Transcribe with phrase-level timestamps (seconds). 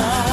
[0.00, 0.29] night.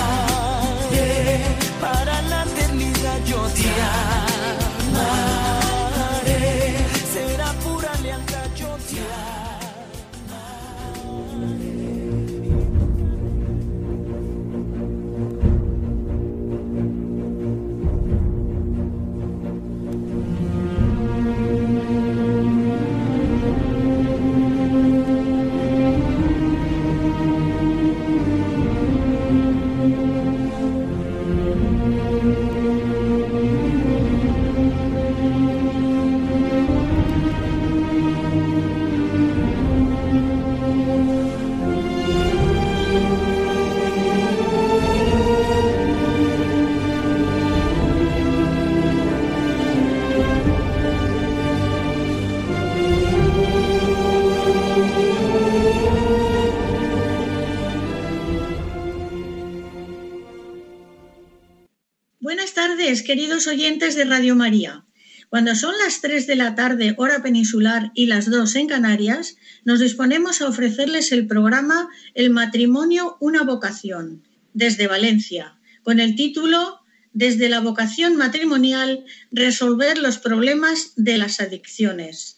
[63.03, 64.85] Queridos oyentes de Radio María.
[65.29, 69.79] Cuando son las 3 de la tarde, hora peninsular, y las 2 en Canarias, nos
[69.79, 74.23] disponemos a ofrecerles el programa El matrimonio, una vocación,
[74.53, 76.79] desde Valencia, con el título
[77.11, 82.37] Desde la vocación matrimonial, resolver los problemas de las adicciones.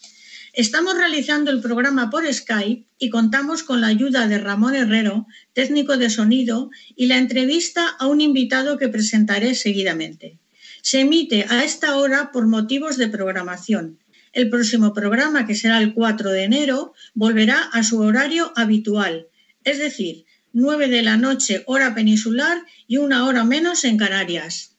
[0.53, 5.95] Estamos realizando el programa por Skype y contamos con la ayuda de Ramón Herrero, técnico
[5.95, 10.39] de sonido, y la entrevista a un invitado que presentaré seguidamente.
[10.81, 13.99] Se emite a esta hora por motivos de programación.
[14.31, 19.27] El próximo programa, que será el 4 de enero, volverá a su horario habitual,
[19.63, 24.75] es decir, 9 de la noche hora peninsular y una hora menos en Canarias.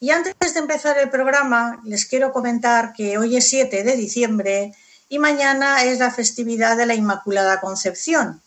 [0.00, 4.72] Y antes de empezar el programa, les quiero comentar que hoy es 7 de diciembre
[5.08, 8.42] y mañana es la festividad de la Inmaculada Concepción.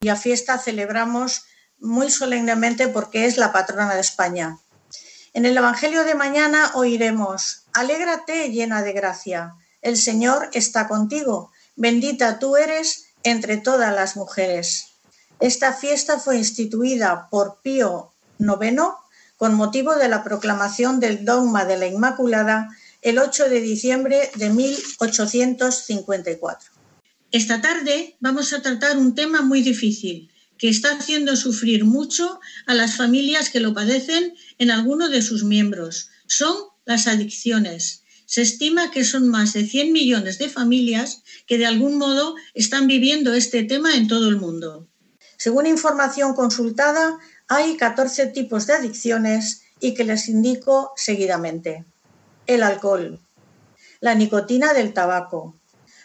[0.00, 1.44] Y a fiesta celebramos
[1.78, 4.58] muy solemnemente porque es la patrona de España.
[5.34, 12.38] En el Evangelio de mañana oiremos, Alégrate llena de gracia, el Señor está contigo, bendita
[12.38, 14.90] tú eres entre todas las mujeres.
[15.40, 18.80] Esta fiesta fue instituida por Pío IX
[19.36, 22.68] con motivo de la proclamación del dogma de la Inmaculada
[23.02, 26.70] el 8 de diciembre de 1854.
[27.32, 30.30] Esta tarde vamos a tratar un tema muy difícil
[30.64, 35.44] que está haciendo sufrir mucho a las familias que lo padecen en alguno de sus
[35.44, 36.08] miembros.
[36.26, 38.02] Son las adicciones.
[38.24, 42.86] Se estima que son más de 100 millones de familias que de algún modo están
[42.86, 44.88] viviendo este tema en todo el mundo.
[45.36, 51.84] Según información consultada, hay 14 tipos de adicciones y que les indico seguidamente.
[52.46, 53.20] El alcohol,
[54.00, 55.58] la nicotina del tabaco,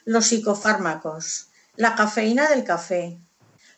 [0.04, 3.22] los psicofármacos, la cafeína del café,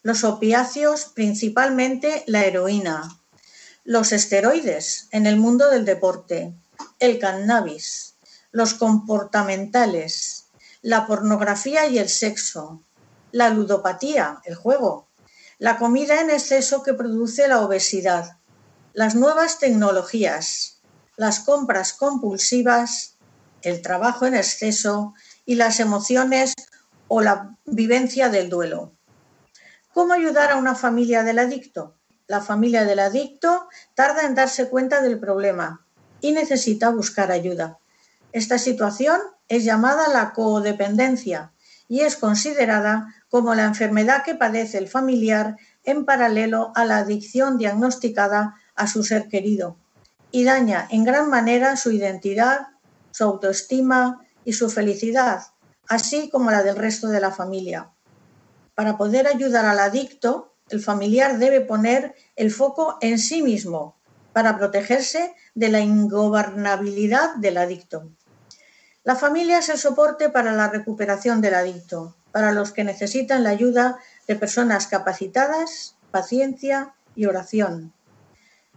[0.03, 3.07] los opiáceos, principalmente la heroína,
[3.83, 6.53] los esteroides en el mundo del deporte,
[6.99, 8.15] el cannabis,
[8.51, 10.45] los comportamentales,
[10.81, 12.83] la pornografía y el sexo,
[13.31, 15.07] la ludopatía, el juego,
[15.59, 18.37] la comida en exceso que produce la obesidad,
[18.93, 20.81] las nuevas tecnologías,
[21.15, 23.17] las compras compulsivas,
[23.61, 25.13] el trabajo en exceso
[25.45, 26.53] y las emociones
[27.07, 28.93] o la vivencia del duelo.
[29.93, 31.95] ¿Cómo ayudar a una familia del adicto?
[32.25, 35.85] La familia del adicto tarda en darse cuenta del problema
[36.21, 37.77] y necesita buscar ayuda.
[38.31, 39.19] Esta situación
[39.49, 41.51] es llamada la codependencia
[41.89, 47.57] y es considerada como la enfermedad que padece el familiar en paralelo a la adicción
[47.57, 49.75] diagnosticada a su ser querido
[50.31, 52.67] y daña en gran manera su identidad,
[53.11, 55.47] su autoestima y su felicidad,
[55.89, 57.91] así como la del resto de la familia.
[58.81, 63.95] Para poder ayudar al adicto, el familiar debe poner el foco en sí mismo
[64.33, 68.09] para protegerse de la ingobernabilidad del adicto.
[69.03, 73.51] La familia es el soporte para la recuperación del adicto, para los que necesitan la
[73.51, 77.93] ayuda de personas capacitadas, paciencia y oración.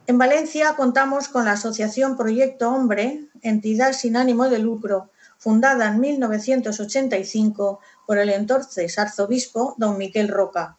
[0.06, 5.08] En Valencia contamos con la Asociación Proyecto Hombre, entidad sin ánimo de lucro,
[5.44, 10.78] fundada en 1985 por el entonces arzobispo don Miquel Roca,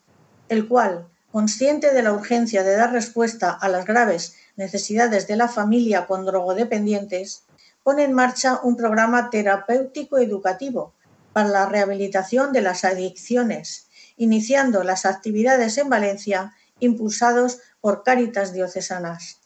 [0.49, 5.49] el cual, consciente de la urgencia de dar respuesta a las graves necesidades de la
[5.49, 7.43] familia con drogodependientes,
[7.83, 10.95] pone en marcha un programa terapéutico educativo
[11.31, 19.41] para la rehabilitación de las adicciones, iniciando las actividades en Valencia impulsados por Cáritas Diocesanas.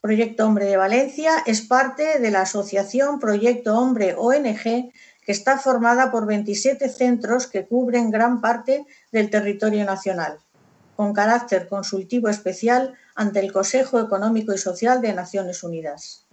[0.00, 4.92] Proyecto Hombre de Valencia es parte de la asociación Proyecto Hombre ONG que
[5.26, 10.38] está formada por 27 centros que cubren gran parte del territorio nacional,
[10.96, 16.24] con carácter consultivo especial ante el Consejo Económico y Social de Naciones Unidas.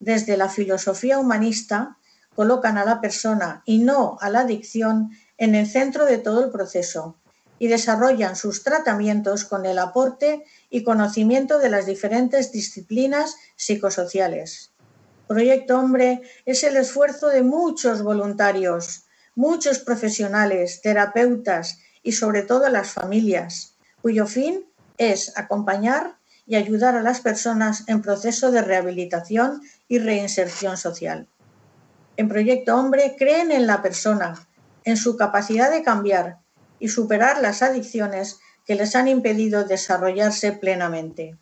[0.00, 1.98] Desde la filosofía humanista,
[2.34, 6.50] colocan a la persona y no a la adicción en el centro de todo el
[6.50, 7.18] proceso
[7.58, 14.72] y desarrollan sus tratamientos con el aporte y conocimiento de las diferentes disciplinas psicosociales.
[15.26, 22.90] Proyecto Hombre es el esfuerzo de muchos voluntarios, muchos profesionales, terapeutas y sobre todo las
[22.90, 24.66] familias, cuyo fin
[24.98, 31.26] es acompañar y ayudar a las personas en proceso de rehabilitación y reinserción social.
[32.16, 34.46] En Proyecto Hombre creen en la persona,
[34.84, 36.38] en su capacidad de cambiar
[36.78, 41.36] y superar las adicciones que les han impedido desarrollarse plenamente.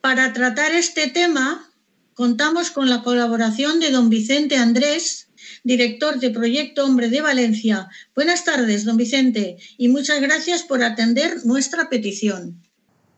[0.00, 1.70] Para tratar este tema,
[2.14, 5.30] contamos con la colaboración de don Vicente Andrés,
[5.64, 7.88] director de Proyecto Hombre de Valencia.
[8.14, 12.62] Buenas tardes, don Vicente, y muchas gracias por atender nuestra petición.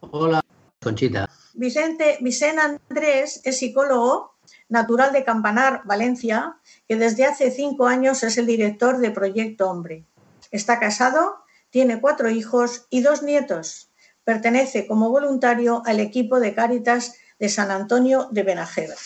[0.01, 0.41] Hola,
[0.81, 1.29] Conchita.
[1.55, 4.33] Vicente, Vicente Andrés es psicólogo
[4.69, 6.57] natural de Campanar, Valencia,
[6.89, 10.07] que desde hace cinco años es el director de Proyecto Hombre.
[10.51, 11.42] Está casado,
[11.73, 13.91] tiene cuatro hijos y dos nietos.
[14.25, 18.99] Pertenece como voluntario al equipo de Cáritas de San Antonio de Benajever.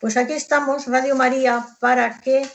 [0.00, 2.48] Pues aquí estamos, Radio María, para que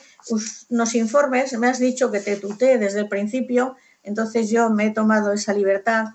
[0.70, 1.54] nos informes.
[1.54, 5.54] Me has dicho que te tuteé desde el principio, entonces yo me he tomado esa
[5.54, 6.06] libertad.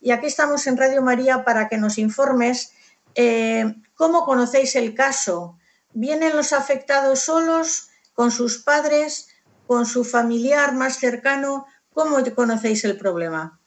[0.00, 2.72] Y aquí estamos en Radio María para que nos informes
[3.16, 5.58] eh, cómo conocéis el caso.
[5.92, 9.28] ¿Vienen los afectados solos, con sus padres,
[9.66, 11.66] con su familiar más cercano?
[11.94, 13.60] ¿Cómo conocéis el problema?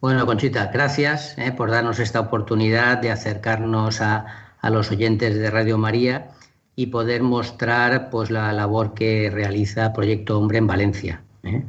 [0.00, 5.78] Bueno, Conchita, gracias eh, por darnos esta oportunidad de acercarnos a, los oyentes de Radio
[5.78, 6.30] María
[6.76, 11.22] y poder mostrar pues, la labor que realiza Proyecto Hombre en Valencia.
[11.42, 11.62] Eh.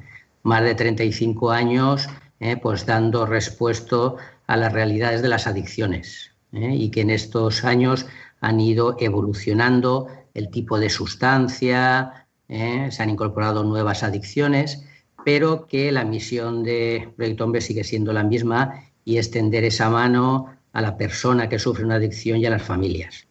[0.44, 2.08] Más de 35 años
[2.40, 4.14] eh, pues, dando respuesta
[4.48, 8.08] a las realidades de las adicciones y que en estos años
[8.42, 14.84] han ido evolucionando el tipo de sustancia, se han incorporado nuevas adicciones
[15.26, 20.48] pero que la misión de Proyecto Hombre sigue siendo la misma y extender esa mano
[20.74, 23.28] a la persona que sufre una adicción y a las familias.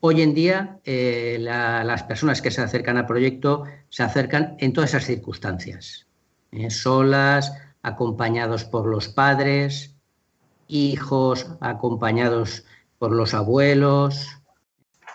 [0.00, 4.90] Hoy en día, eh, las personas que se acercan al proyecto se acercan en todas
[4.90, 6.06] esas circunstancias,
[6.52, 9.96] eh, solas, acompañados por los padres,
[10.68, 12.64] hijos acompañados
[12.98, 14.28] por los abuelos,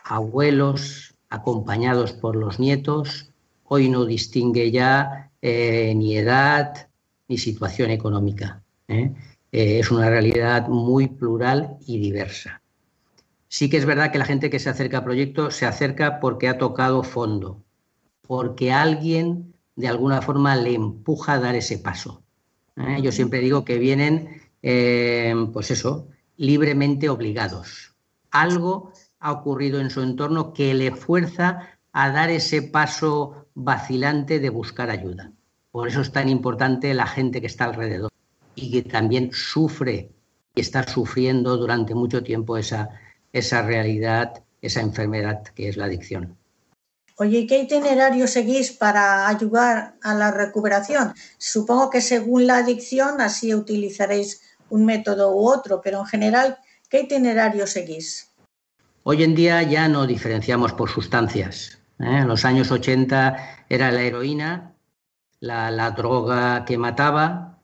[0.04, 3.32] abuelos acompañados por los nietos.
[3.66, 6.90] Hoy no distingue ya eh, ni edad,
[7.28, 8.62] ni situación económica.
[8.88, 9.12] ¿eh?
[9.52, 12.62] Eh, es una realidad muy plural y diversa.
[13.48, 16.48] Sí que es verdad que la gente que se acerca al proyecto se acerca porque
[16.48, 17.64] ha tocado fondo,
[18.22, 22.24] porque alguien de alguna forma le empuja a dar ese paso.
[23.02, 24.42] Yo siempre digo que vienen,
[25.52, 26.08] pues eso,
[26.38, 27.94] libremente obligados.
[28.32, 34.50] Algo ha ocurrido en su entorno que le fuerza a dar ese paso vacilante de
[34.50, 35.32] buscar ayuda.
[35.72, 38.12] Por eso es tan importante la gente que está alrededor
[38.56, 40.12] y que también sufre
[40.56, 42.90] y está sufriendo durante mucho tiempo esa,
[43.32, 46.38] esa realidad, esa enfermedad que es la adicción.
[47.18, 51.14] Oye, ¿qué itinerario seguís para ayudar a la recuperación?
[51.38, 56.58] Supongo que según la adicción así utilizaréis un método u otro, pero en general,
[56.90, 58.32] ¿qué itinerario seguís?
[59.04, 61.81] Hoy en día ya no diferenciamos por sustancias.
[62.04, 62.20] ¿Eh?
[62.20, 64.76] En los años 80 era la heroína,
[65.40, 67.60] la, droga que mataba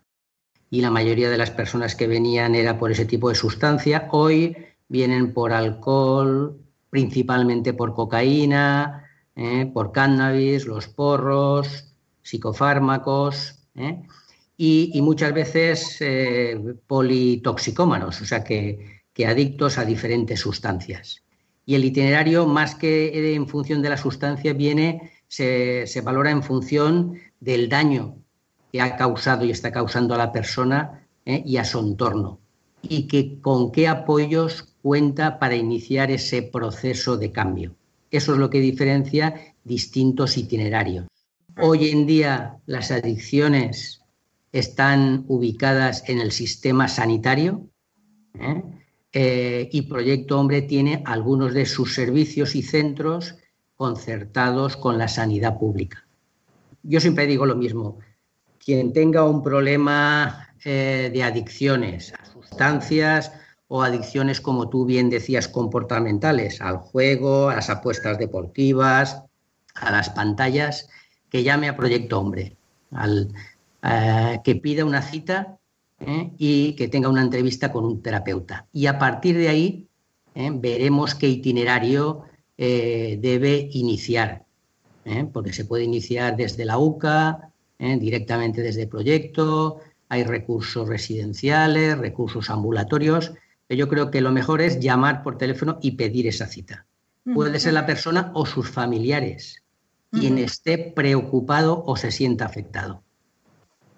[0.70, 4.08] y la mayoría de las personas que venían era por ese tipo de sustancia.
[4.12, 9.70] Hoy vienen por alcohol, principalmente por cocaína, ¿eh?
[9.74, 14.04] por cannabis, los porros, psicofármacos ¿eh?
[14.58, 16.00] y, muchas veces
[16.88, 21.27] politoxicómanos, o sea que adictos a diferentes sustancias
[21.68, 27.20] y el itinerario, más que en función de la sustancia, viene, se, valora en función
[27.42, 28.16] del daño
[28.72, 31.44] que ha causado y está causando a la persona ¿eh?
[31.46, 32.40] y a su entorno.
[32.82, 37.76] Y que con qué apoyos cuenta para iniciar ese proceso de cambio.
[38.12, 41.08] Eso es lo que diferencia distintos itinerarios.
[41.62, 44.04] Hoy en día las adicciones
[44.54, 47.68] están ubicadas en el sistema sanitario
[48.40, 48.64] ¿eh?
[49.14, 53.36] Eh, y Proyecto Hombre tiene algunos de sus servicios y centros
[53.76, 56.06] concertados con la sanidad pública.
[56.84, 58.00] Yo siempre digo lo mismo,
[58.64, 63.32] quien tenga un problema eh, de adicciones a sustancias
[63.68, 69.24] o adicciones, como tú bien decías, comportamentales, al juego, a las apuestas deportivas,
[69.76, 70.90] a las pantallas,
[71.30, 72.58] que llame a Proyecto Hombre,
[72.92, 73.34] al,
[73.84, 75.58] eh, que pida una cita
[76.00, 76.32] ¿eh?
[76.38, 78.68] y que tenga una entrevista con un terapeuta.
[78.74, 79.88] Y a partir de ahí
[80.36, 80.52] ¿eh?
[80.54, 82.24] veremos qué itinerario
[82.60, 84.44] debe iniciar,
[85.32, 92.50] porque se puede iniciar desde la UCA, directamente desde el proyecto, hay recursos residenciales, recursos
[92.50, 93.34] ambulatorios,
[93.68, 96.88] pero yo creo que lo mejor es llamar por teléfono y pedir esa cita.
[97.34, 99.64] Puede ser la persona o sus familiares,
[100.12, 103.04] quien esté preocupado o se sienta afectado.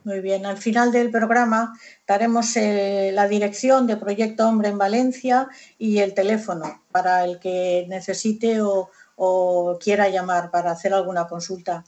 [0.09, 5.47] Muy bien, al final del programa daremos eh, la dirección de Proyecto Hombre en Valencia
[5.77, 8.89] y el teléfono para el que necesite o,
[9.79, 11.85] quiera llamar para hacer alguna consulta.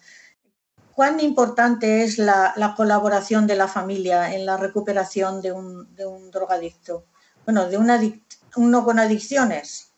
[0.93, 7.05] ¿Cuán importante es la, colaboración de la familia en la recuperación de un, drogadicto?
[7.43, 8.21] Bueno, de un
[8.55, 9.93] uno con adicciones.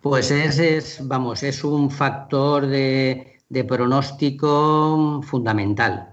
[0.00, 6.11] Pues es, vamos, es un factor de pronóstico fundamental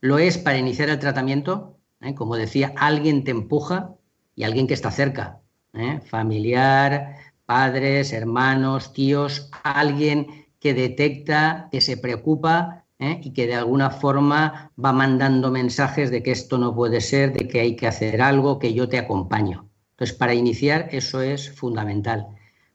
[0.00, 2.14] lo es para iniciar el tratamiento, ¿eh?
[2.14, 3.94] como decía, alguien te empuja
[4.34, 5.40] y alguien que está cerca,
[5.74, 6.00] ¿eh?
[6.06, 13.20] familiar, padres, hermanos, tíos, alguien que detecta, que se preocupa ¿eh?
[13.22, 17.48] y que de alguna forma va mandando mensajes de que esto no puede ser, de
[17.48, 19.68] que hay que hacer algo, que yo te acompaño.
[19.92, 22.28] Entonces, para iniciar eso es fundamental.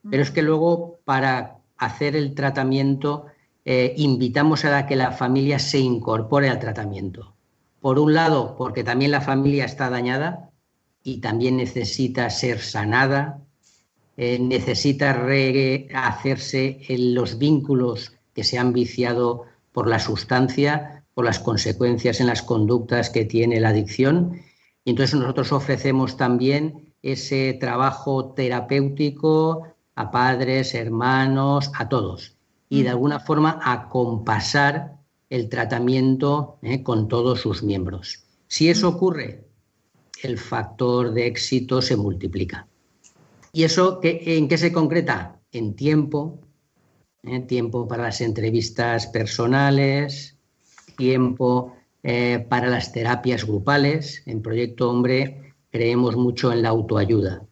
[0.09, 3.27] Pero es que luego para hacer el tratamiento
[3.65, 7.33] eh, invitamos a que la familia se incorpore al tratamiento.
[7.79, 10.51] Por un lado, porque también la familia está dañada
[11.01, 13.41] y también necesita ser sanada,
[14.17, 21.39] eh, necesita rehacerse en los vínculos que se han viciado por la sustancia, por las
[21.39, 24.41] consecuencias en las conductas que tiene la adicción.
[24.83, 32.32] Y entonces nosotros ofrecemos también ese trabajo terapéutico a padres, hermanos, a todos
[32.73, 34.95] y de alguna forma acompasar
[35.29, 38.23] el tratamiento eh, con todos sus miembros.
[38.47, 39.45] Si eso ocurre,
[40.23, 42.65] el factor de éxito se multiplica.
[43.51, 45.39] ¿Y eso en qué se concreta?
[45.51, 46.39] En tiempo,
[47.21, 50.35] eh, tiempo para las entrevistas personales,
[50.97, 54.23] tiempo eh, para las terapias grupales.
[54.25, 57.45] En Proyecto Hombre creemos mucho en la autoayuda.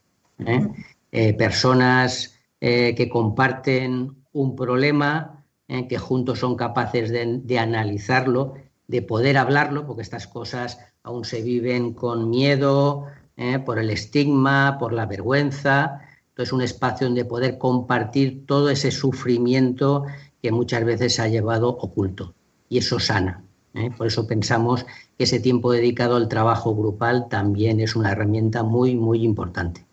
[1.37, 8.55] personas que comparten un problema en que juntos son capaces de, analizarlo,
[8.87, 13.05] de poder hablarlo, porque estas cosas aún se viven con miedo,
[13.37, 13.59] ¿eh?
[13.59, 16.01] por el estigma, por la vergüenza.
[16.29, 20.05] Entonces, un espacio donde poder compartir todo ese sufrimiento
[20.41, 22.33] que muchas veces se ha llevado oculto.
[22.67, 23.43] Y eso sana.
[23.73, 23.91] ¿eh?
[23.97, 24.85] Por eso pensamos
[25.17, 29.85] que ese tiempo dedicado al trabajo grupal también es una herramienta muy, muy importante.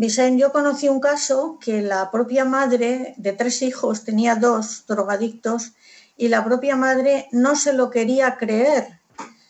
[0.00, 5.72] Vicente, yo conocí un caso que la propia madre de tres hijos tenía dos drogadictos
[6.16, 8.98] y la propia madre no se lo quería creer.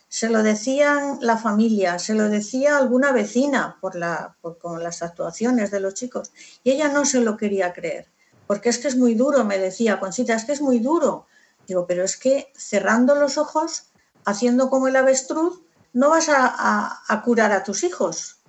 [0.09, 5.71] Se lo decían la familia, se lo decía alguna vecina por, la, con las actuaciones
[5.71, 6.33] de los chicos
[6.65, 8.09] y ella no se lo quería creer.
[8.49, 11.27] Porque es que es muy duro, me decía Conchita, es que es muy duro.
[11.69, 13.85] Digo, pero es que cerrando los ojos,
[14.25, 15.61] haciendo como el avestruz,
[15.93, 18.40] no vas a curar a tus hijos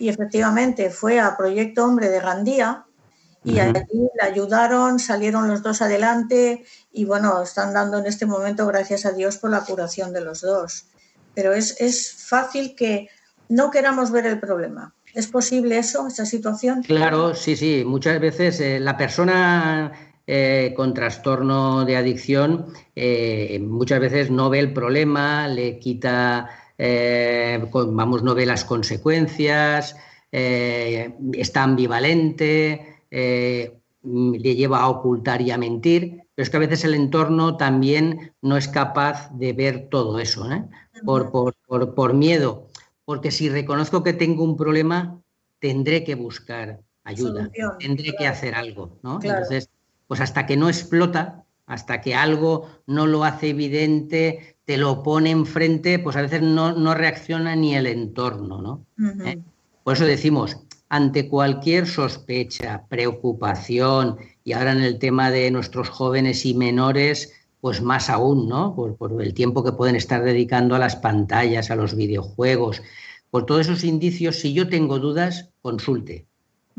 [0.00, 2.86] y efectivamente fue a Proyecto Hombre de Gandía
[3.44, 8.66] y allí le ayudaron, salieron los dos adelante y bueno, están dando en este momento,
[8.66, 10.86] gracias a Dios, por la curación de los dos.
[11.34, 13.08] Pero es, fácil que
[13.48, 14.94] no queramos ver el problema.
[15.14, 16.82] ¿Es posible eso, esa situación?
[16.82, 17.82] Claro, sí, sí.
[17.84, 19.92] Muchas veces eh, la persona
[20.26, 26.48] eh, con trastorno de adicción eh, muchas veces no ve el problema, le quita
[26.82, 29.96] eh, vamos, no ve las consecuencias,
[30.32, 36.60] eh, está ambivalente, eh, le lleva a ocultar y a mentir, pero es que a
[36.60, 40.48] veces el entorno también no es capaz de ver todo eso,
[41.04, 42.68] por, por, miedo,
[43.04, 45.20] porque si reconozco que tengo un problema,
[45.58, 49.68] tendré que buscar ayuda, tendré que hacer algo, Entonces,
[50.06, 55.30] pues hasta que no explota, hasta que algo no lo hace evidente, te lo pone
[55.30, 58.86] enfrente, pues a veces no, reacciona ni el entorno, ¿no?
[59.26, 59.42] ¿Eh?
[59.82, 60.58] Por eso decimos,
[60.88, 67.82] ante cualquier sospecha, preocupación, y ahora en el tema de nuestros jóvenes y menores, pues
[67.82, 68.76] más aún, ¿no?
[68.76, 72.80] Por, el tiempo que pueden estar dedicando a las pantallas, a los videojuegos.
[73.32, 76.28] Por todos esos indicios, si yo tengo dudas, consulte.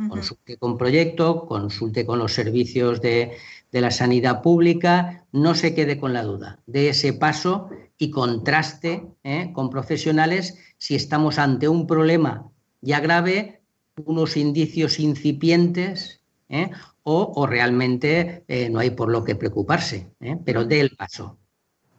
[0.08, 3.34] Consulte con proyecto, consulte con los servicios de,
[3.80, 6.60] la sanidad pública, no se quede con la duda.
[6.66, 9.51] De ese paso y contraste ¿eh?
[9.54, 12.51] con profesionales si estamos ante un problema
[12.82, 13.62] ya grave,
[14.06, 16.72] unos indicios incipientes ¿eh?
[17.04, 20.12] o, realmente eh, no hay por lo que preocuparse,
[20.46, 21.38] pero dé el paso.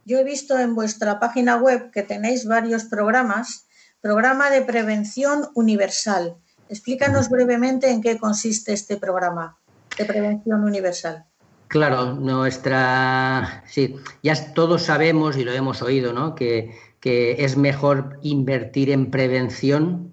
[0.04, 3.66] Yo he visto en vuestra página web que tenéis varios programas,
[4.00, 6.36] programa de prevención universal.
[6.68, 9.58] Explícanos brevemente en qué consiste este programa
[9.96, 11.26] de prevención universal.
[11.72, 13.64] Claro, nuestra.
[13.66, 16.34] Sí, ya todos sabemos y lo hemos oído, ¿no?
[16.34, 20.12] Que, que es mejor invertir en prevención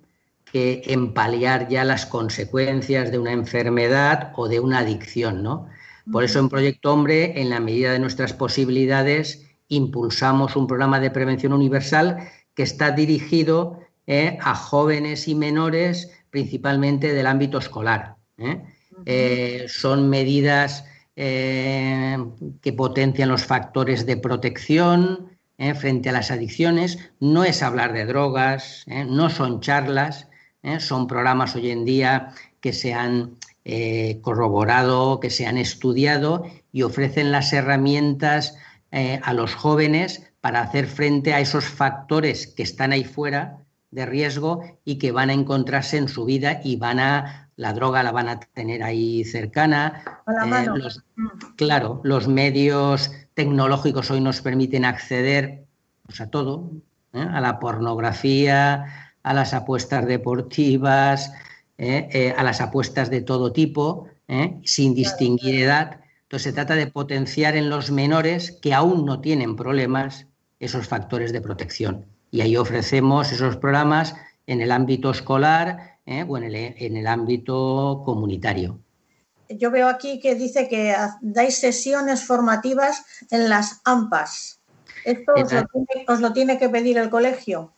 [0.53, 5.67] que en paliar ya las consecuencias de una enfermedad o de una adicción, ¿no?
[6.09, 11.11] Por eso en Proyecto Hombre, en la medida de nuestras posibilidades, impulsamos un programa de
[11.11, 18.15] prevención universal que está dirigido eh, a jóvenes y menores, principalmente del ámbito escolar.
[18.37, 18.63] ¿eh?
[19.05, 20.85] Eh, son medidas
[21.19, 25.37] que potencian los factores de protección
[25.75, 26.97] frente a las adicciones.
[27.19, 30.29] No es hablar de drogas, no son charlas,
[30.63, 30.79] ¿eh?
[30.79, 32.29] Son programas hoy en día
[32.61, 38.57] que se han eh, corroborado, que se han estudiado y ofrecen las herramientas
[38.91, 44.05] eh, a los jóvenes para hacer frente a esos factores que están ahí fuera de
[44.05, 48.13] riesgo y que van a encontrarse en su vida y van a la droga la
[48.13, 50.01] van a tener ahí cercana.
[50.25, 51.55] Mm.
[51.57, 55.65] claro, los medios tecnológicos hoy nos permiten acceder
[56.05, 56.71] pues, a todo,
[57.11, 61.33] a la pornografía, a las apuestas deportivas,
[61.77, 62.07] ¿eh?
[62.13, 64.57] Eh, a las apuestas de todo tipo, ¿eh?
[64.63, 65.99] sin distinguir edad.
[66.23, 70.27] Entonces se trata de potenciar en los menores que aún no tienen problemas
[70.61, 72.05] esos factores de protección.
[72.31, 74.15] Y ahí ofrecemos esos programas
[74.47, 78.79] en el ámbito escolar o en el, ámbito comunitario.
[79.49, 84.61] Yo veo aquí que dice que dais sesiones formativas en las AMPAs.
[85.05, 85.33] ¿Esto
[86.07, 87.73] os lo tiene que pedir el colegio?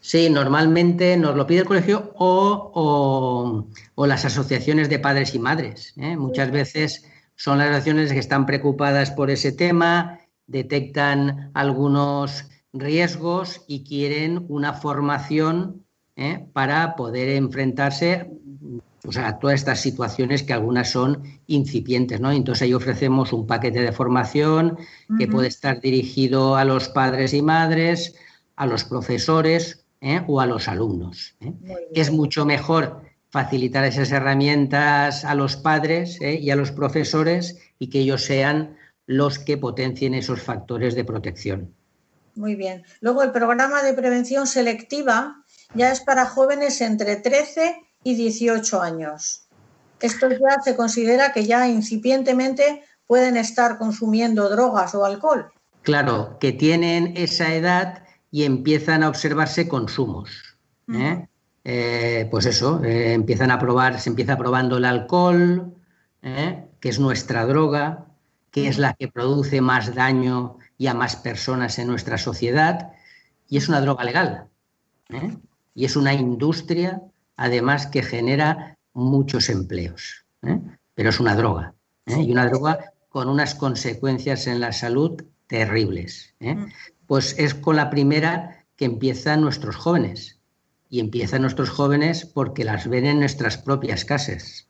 [0.00, 5.94] Sí, normalmente nos lo pide el colegio o, las asociaciones de padres y madres.
[5.96, 6.16] ¿eh?
[6.16, 7.04] Muchas veces
[7.36, 14.72] son las asociaciones que están preocupadas por ese tema, detectan algunos riesgos y quieren una
[14.72, 15.81] formación
[16.16, 16.46] ¿eh?
[16.52, 18.30] para poder enfrentarse
[19.16, 22.20] a todas estas situaciones que algunas son incipientes.
[22.20, 22.30] ¿no?
[22.30, 24.78] Entonces ahí ofrecemos un paquete de formación
[25.18, 28.14] que puede estar dirigido a los padres y madres,
[28.56, 30.22] a los profesores ¿eh?
[30.26, 31.34] o a los alumnos.
[31.40, 31.52] ¿eh?
[31.94, 38.00] Es mucho mejor facilitar esas herramientas a los padres y a los profesores y que
[38.00, 41.74] ellos sean los que potencien esos factores de protección.
[42.34, 42.84] Muy bien.
[43.00, 45.41] Luego el programa de prevención selectiva
[45.74, 49.46] ya es para jóvenes entre 13 y 18 años.
[50.00, 55.52] Esto ya se considera que ya incipientemente pueden estar consumiendo drogas o alcohol.
[55.82, 60.56] Claro, que tienen esa edad y empiezan a observarse consumos.
[60.92, 61.26] ¿eh?
[61.64, 65.74] Eh, pues eso, eh, empiezan a probar, se empieza probando el alcohol,
[66.22, 68.06] que es nuestra droga,
[68.50, 72.92] que es la que produce más daño y a más personas en nuestra sociedad,
[73.48, 74.46] y es una droga legal.
[75.74, 77.02] Y es una industria,
[77.36, 80.24] además, que genera muchos empleos.
[80.94, 81.74] Pero es una droga.
[82.06, 86.34] Y una droga con unas consecuencias en la salud terribles
[87.12, 90.38] pues es con la primera que empiezan nuestros jóvenes.
[90.88, 94.66] Y empiezan nuestros jóvenes porque las ven en nuestras propias casas,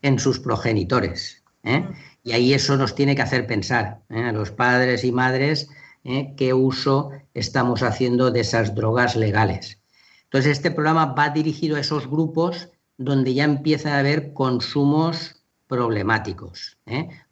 [0.00, 1.42] en sus progenitores.
[1.64, 1.80] ¿eh?
[1.80, 1.94] Mm.
[2.24, 4.22] Y ahí eso nos tiene que hacer pensar ¿eh?
[4.22, 5.68] a los padres y madres
[6.04, 6.34] ¿eh?
[6.36, 9.80] qué uso estamos haciendo de esas drogas legales.
[10.24, 16.78] Entonces, este programa va dirigido a esos grupos donde ya empieza a haber consumos problemáticos.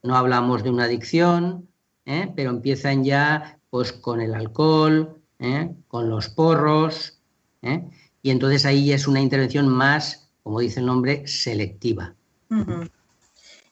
[0.02, 1.68] No hablamos de una adicción,
[2.06, 2.32] ¿eh?
[2.34, 5.70] pero empiezan ya pues con el alcohol, ¿eh?
[5.88, 7.18] con los porros,
[7.62, 7.84] ¿eh?
[8.22, 12.14] y entonces ahí es una intervención más, como dice el nombre, selectiva.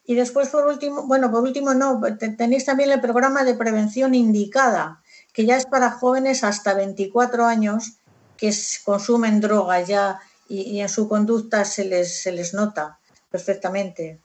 [0.09, 2.01] Y después, por último, bueno, por último no,
[2.37, 7.97] tenéis también el programa de prevención indicada, que ya es para jóvenes hasta 24 años
[8.37, 8.53] que
[8.85, 12.97] consumen drogas ya y, en su conducta se les, se les nota
[13.29, 14.19] perfectamente.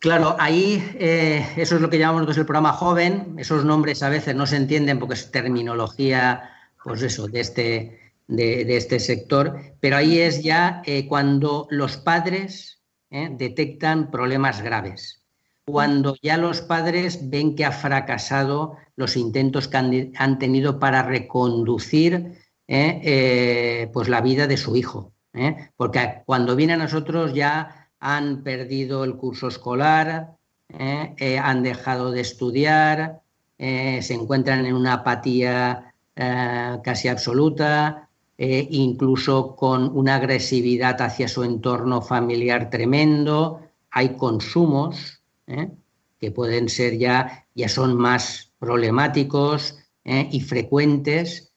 [0.00, 3.36] Claro, ahí eh, eso es lo que llamamos nosotros el programa joven.
[3.38, 6.50] Esos nombres a veces no se entienden porque es terminología,
[6.84, 9.58] pues eso, de este, de, este sector.
[9.80, 12.77] Pero ahí es ya eh, cuando los padres
[13.10, 15.22] eh, detectan problemas graves.
[15.64, 19.76] cuando ya los padres ven que ha fracasado los intentos que
[20.16, 23.00] han, tenido para reconducir ¿eh?
[23.04, 25.12] Eh, pues la vida de su hijo.
[25.76, 30.36] Porque cuando vienen a nosotros ya han perdido el curso escolar,
[30.78, 33.20] han dejado de estudiar,
[33.58, 38.07] se encuentran en una apatía casi absoluta,
[38.38, 45.22] incluso con una agresividad hacia su entorno familiar tremendo, hay consumos
[46.20, 51.52] que pueden ser ya, ya son más problemáticos y frecuentes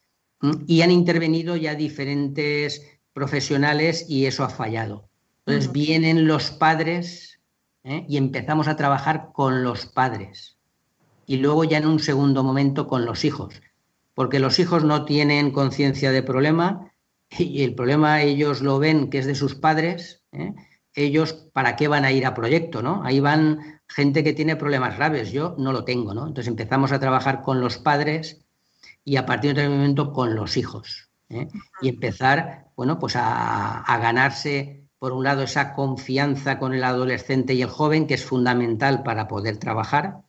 [0.66, 2.82] y han intervenido ya diferentes
[3.14, 5.08] profesionales y eso ha fallado.
[5.46, 7.40] Entonces vienen los padres
[7.84, 8.06] ¿eh?
[8.08, 10.58] y empezamos a trabajar con los padres
[11.26, 13.62] y luego ya en un segundo momento con los hijos,
[14.14, 16.92] porque los hijos no tienen conciencia de problema
[17.30, 20.54] y el problema ellos lo ven que es de sus padres, ¿eh?
[20.94, 23.02] ellos para qué van a ir a proyecto, ¿no?
[23.04, 26.28] Ahí van gente que tiene problemas graves, yo no lo tengo, ¿no?
[26.28, 28.46] Entonces empezamos a trabajar con los padres
[29.04, 31.10] y a partir de otro momento con los hijos.
[31.30, 31.48] ¿eh?
[31.82, 37.62] Y empezar, bueno, pues a, ganarse, por un lado, esa confianza con el adolescente y
[37.62, 40.22] el joven, que es fundamental para poder trabajar,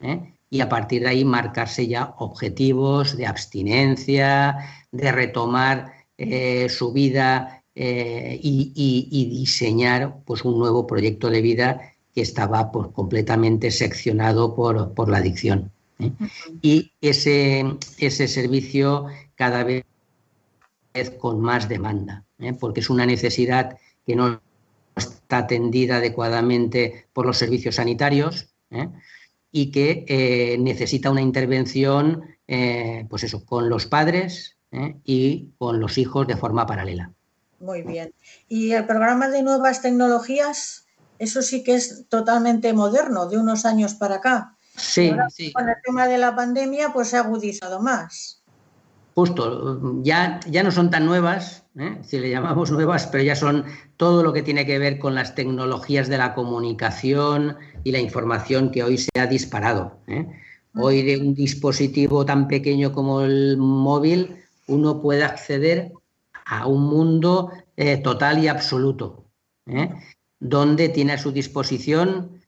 [0.00, 0.34] ¿eh?
[0.50, 4.58] Y a partir de ahí marcarse ya objetivos de abstinencia,
[4.90, 11.80] de retomar eh, su vida y, diseñar pues, un nuevo proyecto de vida
[12.14, 15.72] que estaba pues, completamente seccionado por, por la adicción.
[15.98, 16.12] ¿eh?
[16.62, 17.64] Y ese,
[17.98, 19.84] ese servicio cada vez
[21.18, 22.52] con más demanda, ¿eh?
[22.52, 24.40] porque es una necesidad que no
[24.96, 28.88] está atendida adecuadamente por los servicios sanitarios ¿eh?
[29.52, 32.22] Y que necesita una intervención,
[33.08, 34.56] pues eso, con los padres
[35.04, 37.12] y con los hijos de forma paralela.
[37.58, 38.14] Muy bien.
[38.48, 40.86] ¿Y el programa de nuevas tecnologías?
[41.18, 44.56] Eso sí que es totalmente moderno, de unos años para acá.
[44.76, 45.52] Sí, sí.
[45.52, 48.42] Con el tema de la pandemia, pues se ha agudizado más.
[49.14, 51.98] Justo, ya, ya no son tan nuevas, ¿eh?
[52.02, 53.64] si le llamamos nuevas, pero ya son
[53.96, 58.70] todo lo que tiene que ver con las tecnologías de la comunicación y la información
[58.70, 59.98] que hoy se ha disparado.
[60.06, 60.26] ¿eh?
[60.74, 65.92] Hoy de un dispositivo tan pequeño como el móvil, uno puede acceder
[66.44, 69.24] a un mundo eh, total y absoluto,
[70.38, 72.40] donde tiene a su disposición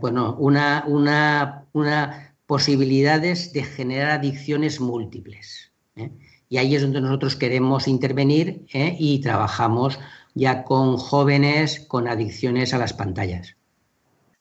[0.00, 5.70] bueno, una, una, una, posibilidades de generar adicciones múltiples.
[5.96, 6.10] ¿eh?
[6.48, 8.96] Y ahí es donde nosotros queremos intervenir ¿eh?
[8.98, 9.98] y trabajamos
[10.34, 13.56] ya con jóvenes con adicciones a las pantallas.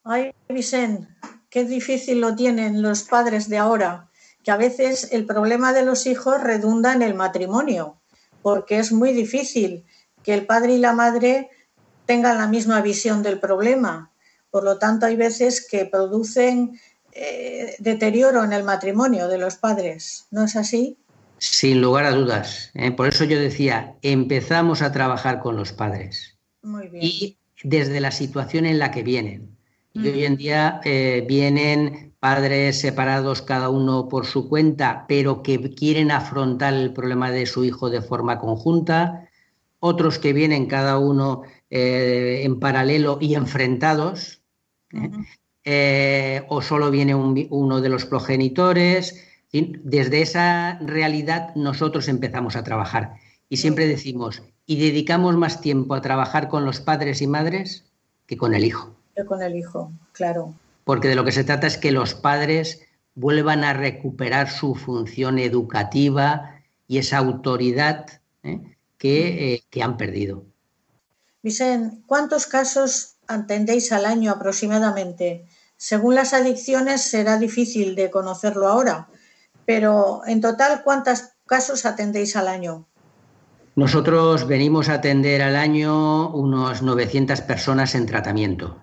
[0.04, 1.08] Ay, Vicente,
[1.50, 4.10] qué difícil lo tienen los padres de ahora,
[4.44, 7.98] que a veces el problema de los hijos redunda en el matrimonio,
[8.42, 9.86] porque es muy difícil
[10.24, 11.50] que el padre y la madre
[12.06, 14.12] tengan la misma visión del problema
[14.50, 16.80] por lo tanto, hay veces que producen
[17.12, 20.26] eh, deterioro en el matrimonio de los padres.
[20.32, 20.98] ¿No es así?
[21.38, 22.72] Sin lugar a dudas.
[22.74, 22.92] ¿eh?
[22.92, 26.38] Por eso yo decía, empezamos a trabajar con los padres.
[26.64, 27.04] Muy bien.
[27.06, 29.56] Y desde la situación en la que vienen.
[29.94, 35.74] Y hoy en día eh, vienen padres separados cada uno por su cuenta, pero que
[35.74, 39.28] quieren afrontar el problema de su hijo de forma conjunta.
[39.80, 44.42] Otros que vienen cada uno en paralelo y enfrentados,
[44.94, 45.10] ¿eh?
[45.70, 49.22] Eh, o solo viene uno de los progenitores.
[49.52, 53.16] Desde esa realidad nosotros empezamos a trabajar
[53.50, 57.86] y siempre decimos, y dedicamos más tiempo a trabajar con los padres y madres
[58.26, 58.96] que con el hijo.
[59.16, 60.54] Que con el hijo, claro.
[60.84, 62.82] Porque de lo que se trata es que los padres
[63.16, 68.06] vuelvan a recuperar su función educativa y esa autoridad
[68.44, 68.76] ¿eh?
[68.98, 70.46] que, que han perdido.
[71.42, 75.48] Vicente, ¿cuántos casos atendéis al año aproximadamente?
[75.78, 79.08] Según las adicciones será difícil de conocerlo ahora,
[79.68, 82.88] pero en total, ¿cuántos casos atendéis al año?
[83.76, 88.78] Nosotros venimos a atender al año unos 900 personas en tratamiento.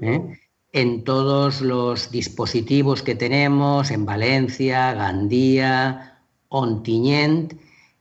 [0.00, 0.36] ¿eh?
[0.72, 6.18] En todos los dispositivos que tenemos, en Valencia, Gandía,
[6.48, 7.54] Ontinyent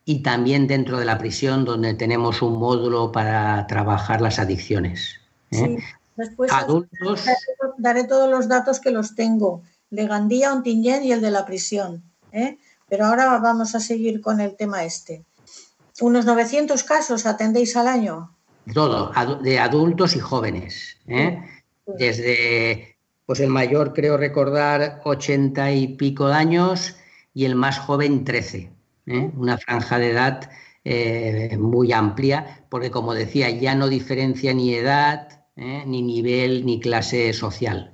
[0.03, 5.19] y también dentro de la prisión donde tenemos un módulo para trabajar las adicciones.
[5.51, 5.77] ¿eh?
[6.15, 7.25] después Adultos...
[7.77, 12.03] daré, todos los datos que los tengo, de Gandía, Ontinyent y el de la prisión.
[12.33, 12.57] ¿Eh?
[12.89, 15.23] Pero ahora vamos a seguir con el tema este.
[16.01, 18.35] ¿Unos 900 casos atendéis al año?
[18.73, 20.97] Todo, de adultos y jóvenes.
[21.07, 21.41] ¿eh?
[21.85, 26.97] Desde, pues el mayor creo recordar 80 y pico de años
[27.33, 28.71] y el más joven 13.
[29.37, 30.49] Una franja de edad
[31.57, 35.83] muy amplia, porque como decía, ya no diferencia ni edad, ¿eh?
[35.85, 37.92] ni nivel ni clase social.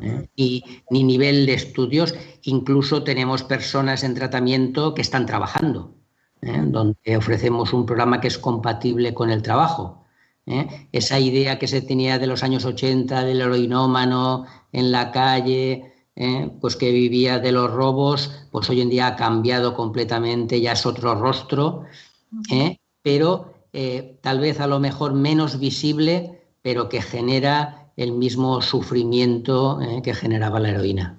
[0.00, 0.28] ¿Eh?
[0.36, 2.14] y ni nivel de estudios.
[2.42, 5.94] Incluso tenemos personas en tratamiento que están trabajando,
[6.40, 6.62] ¿eh?
[6.64, 10.04] donde ofrecemos un programa que es compatible con el trabajo.
[10.46, 10.88] ¿eh?
[10.92, 15.88] Esa idea que se tenía de los años 80 del heroinómano en la calle,
[16.60, 20.84] pues que vivía de los robos, pues hoy en día ha cambiado completamente, ya es
[20.84, 21.84] otro rostro,
[23.02, 23.54] pero
[24.20, 30.14] tal vez a lo mejor menos visible, pero que genera el mismo sufrimiento eh, que
[30.14, 31.18] generaba la heroína.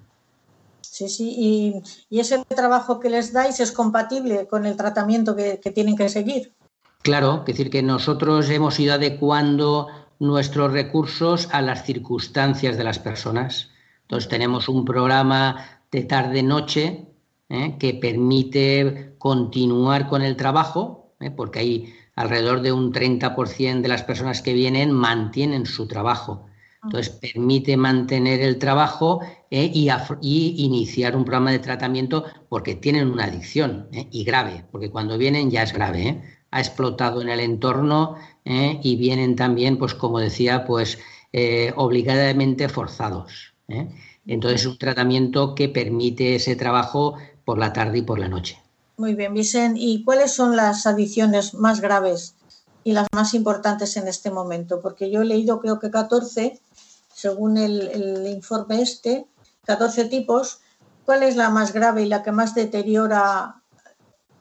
[0.81, 1.35] Sí, sí,
[2.09, 6.53] y, ese trabajo que les dais es compatible con el tratamiento que, tienen que seguir.
[7.01, 9.87] Claro, es decir, que nosotros hemos ido adecuando
[10.19, 13.71] nuestros recursos a las circunstancias de las personas.
[14.03, 17.07] Entonces tenemos un programa de tarde-noche
[17.49, 23.87] eh, que permite continuar con el trabajo, eh, porque hay alrededor de un 30% de
[23.87, 26.45] las personas que vienen mantienen su trabajo.
[26.83, 29.89] Entonces, permite mantener el trabajo eh, y,
[30.57, 35.49] iniciar un programa de tratamiento porque tienen una adicción eh, y grave, porque cuando vienen
[35.49, 36.07] ya es grave.
[36.07, 36.23] Eh.
[36.51, 38.15] Ha explotado en el entorno
[38.45, 40.99] y vienen también, pues como decía, pues
[41.75, 43.55] obligadamente forzados.
[44.27, 48.61] Entonces, es un tratamiento que permite ese trabajo por la tarde y por la noche.
[48.97, 49.79] Muy bien, Vicente.
[49.79, 52.35] ¿Y cuáles son las adicciones más graves
[52.83, 54.79] y las más importantes en este momento?
[54.79, 56.59] Porque yo he leído creo que 14
[57.23, 59.25] según el, informe este,
[59.63, 60.59] 14 tipos,
[61.05, 63.61] ¿cuál es la más grave y la que más deteriora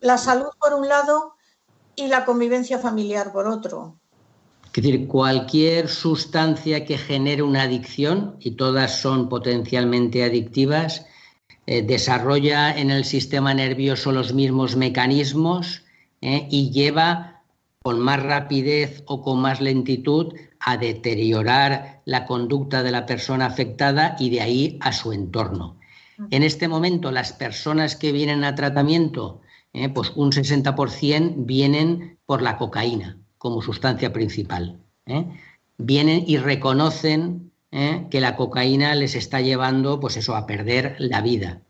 [0.01, 1.37] la salud por un lado
[1.95, 4.01] y la convivencia familiar por otro?
[4.67, 11.07] Es decir, cualquier sustancia que genere una adicción, y todas son potencialmente adictivas,
[11.67, 15.85] eh, desarrolla en el sistema nervioso los mismos mecanismos
[16.21, 17.45] eh, y lleva
[17.81, 24.17] con más rapidez o con más lentitud a deteriorar la conducta de la persona afectada
[24.19, 25.77] y de ahí a su entorno.
[26.31, 29.41] En este momento, las personas que vienen a tratamiento,
[29.73, 34.79] eh, pues un 60% vienen por la cocaína como sustancia principal.
[35.07, 35.27] Eh.
[35.79, 41.23] Vienen y reconocen eh, que la cocaína les está llevando, pues eso, a perder la
[41.23, 41.63] vida.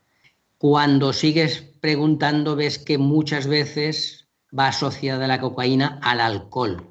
[0.59, 6.89] Cuando sigues preguntando, ves que muchas veces va asociada la cocaína al alcohol.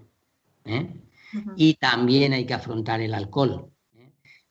[1.55, 3.71] Y también hay que afrontar el alcohol.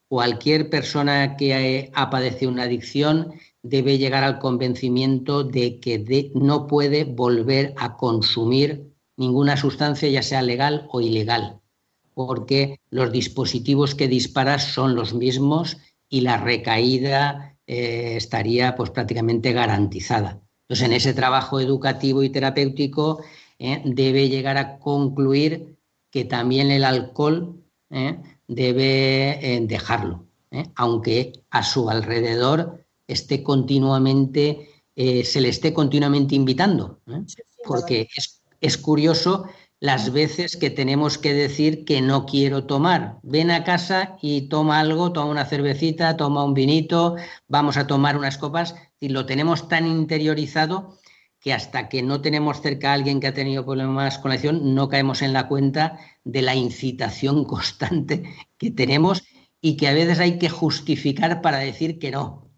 [0.08, 7.04] Cualquier persona que ha padecido una adicción debe llegar al convencimiento de que no puede
[7.04, 11.60] volver a consumir ninguna sustancia, ya sea legal o ilegal,
[12.14, 15.76] porque los dispositivos que disparas son los mismos
[16.08, 20.40] y la recaída eh, estaría pues, prácticamente garantizada.
[20.62, 23.22] Entonces, en ese trabajo educativo y terapéutico
[23.58, 25.76] eh, debe llegar a concluir
[26.10, 28.18] que también el alcohol ¿eh?
[28.46, 30.64] debe eh, dejarlo, ¿eh?
[30.76, 37.00] aunque a su alrededor esté continuamente, se le esté continuamente invitando,
[37.64, 39.46] porque es, es curioso
[39.80, 43.18] las veces que tenemos que decir que no quiero tomar.
[43.22, 47.16] Ven a casa y toma algo, toma una cervecita, toma un vinito,
[47.48, 50.98] vamos a tomar unas copas, y lo tenemos tan interiorizado
[51.40, 54.74] que hasta que no tenemos cerca a alguien que ha tenido problemas con la adicción,
[54.74, 58.24] no caemos en la cuenta de la incitación constante
[58.58, 59.24] que tenemos
[59.60, 62.50] y que a veces hay que justificar para decir que no.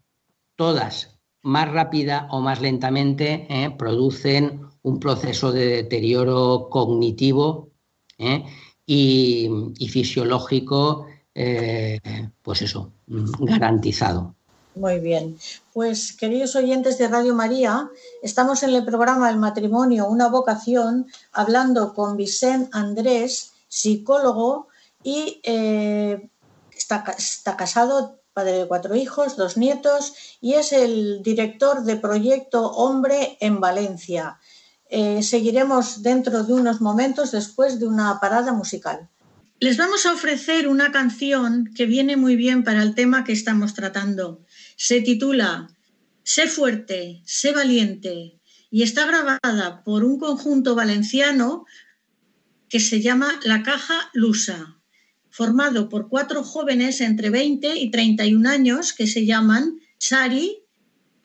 [0.55, 3.71] Todas, más rápida o más lentamente, ¿eh?
[3.77, 7.71] producen un proceso de deterioro cognitivo
[8.17, 8.43] ¿eh?
[8.85, 9.49] y,
[9.89, 11.99] fisiológico, eh,
[12.41, 14.35] pues eso, garantizado.
[14.75, 15.37] Muy bien.
[15.71, 17.89] Pues, queridos oyentes de Radio María,
[18.23, 24.67] estamos en el programa El matrimonio, una vocación, hablando con Vicente Andrés, psicólogo,
[25.03, 26.27] y eh,
[26.75, 27.03] está,
[27.55, 33.59] casado, padre de cuatro hijos, dos nietos, y es el director de proyecto Hombre en
[33.59, 34.39] Valencia.
[34.89, 39.07] Eh, seguiremos dentro de unos momentos después de una parada musical.
[39.59, 43.73] Les vamos a ofrecer una canción que viene muy bien para el tema que estamos
[43.73, 44.41] tratando.
[44.75, 45.69] Se titula
[46.23, 48.39] Sé fuerte, sé valiente
[48.71, 51.65] y está grabada por un conjunto valenciano
[52.69, 54.79] que se llama La Caja Lusa,
[55.29, 60.63] formado por cuatro jóvenes entre 20 y 31 años que se llaman Sari,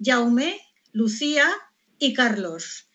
[0.05, 0.61] Jaume,
[0.93, 1.49] Lucía
[1.99, 2.89] y Carlos.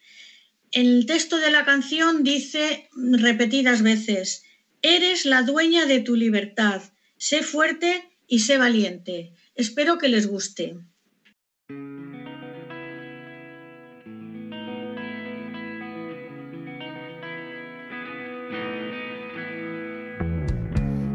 [0.71, 4.43] El texto de la canción dice repetidas veces,
[4.81, 6.81] Eres la dueña de tu libertad,
[7.17, 9.33] sé fuerte y sé valiente.
[9.55, 10.75] Espero que les guste.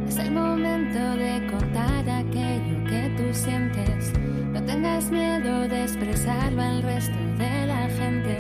[0.06, 3.32] Es el momento de contar aquello que tú
[4.66, 8.36] tengas miedo de expresarlo al resto de la gente.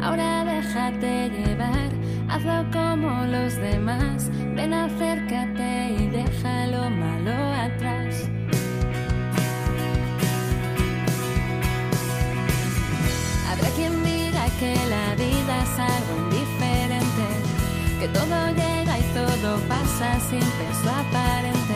[0.00, 1.90] Ahora déjate llevar,
[2.28, 4.30] hazlo como los demás.
[4.54, 7.97] Ven, acércate y deja lo malo atrás.
[13.58, 17.26] Habrá quien diga que la vida es algo indiferente,
[17.98, 21.67] que todo llega y todo pasa sin peso aparente.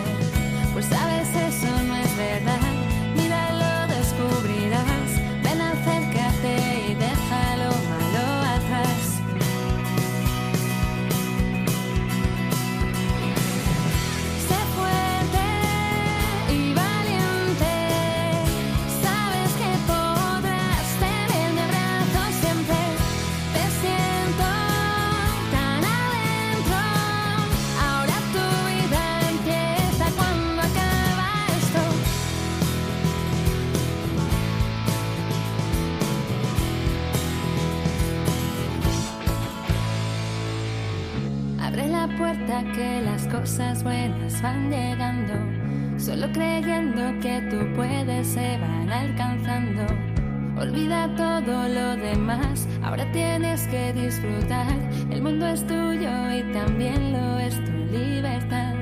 [42.60, 45.32] Que las cosas buenas van llegando.
[45.98, 49.86] Solo creyendo que tú puedes se van alcanzando.
[50.60, 54.76] Olvida todo lo demás, ahora tienes que disfrutar.
[55.10, 58.74] El mundo es tuyo y también lo es tu libertad.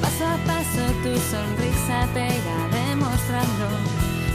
[0.00, 3.66] Paso a paso tu sonrisa te irá demostrando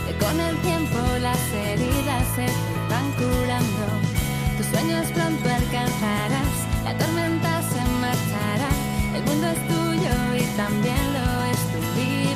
[0.06, 2.45] que con el tiempo las heridas se
[3.17, 3.85] curando.
[4.57, 8.69] Tus sueños pronto alcanzarás, la tormenta se marchará,
[9.15, 12.28] el mundo es tuyo y también lo es tu libertad.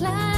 [0.00, 0.29] De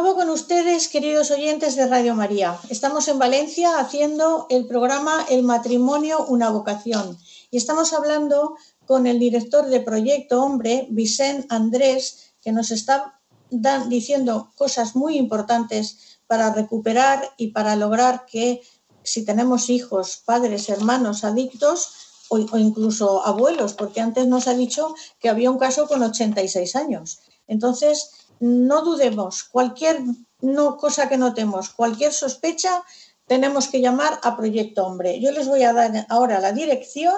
[0.00, 2.56] nuevo con ustedes, queridos oyentes de Radio María.
[2.70, 7.18] Estamos en Valencia haciendo el programa El matrimonio, una vocación.
[7.50, 8.54] Y estamos hablando
[8.86, 13.18] con el director de Proyecto Hombre, Vicente Andrés, que nos está
[13.88, 18.62] diciendo cosas muy importantes para recuperar y para lograr que
[19.02, 21.88] si tenemos hijos, padres, hermanos adictos
[22.28, 26.76] o, o incluso abuelos, porque antes nos ha dicho que había un caso con 86
[26.76, 27.18] años.
[27.48, 30.00] Entonces, no dudemos, cualquier
[30.40, 32.84] no, cosa que notemos, cualquier sospecha,
[33.26, 35.20] tenemos que llamar a Proyecto Hombre.
[35.20, 37.16] Yo les voy a dar ahora la dirección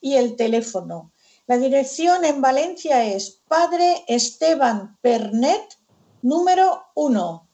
[0.00, 1.12] y el teléfono.
[1.46, 5.78] La dirección en Valencia es Padre Esteban Pernet,
[6.22, 7.48] número 1,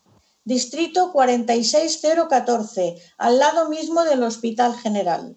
[0.45, 5.37] distrito 46014, al lado mismo del Hospital General.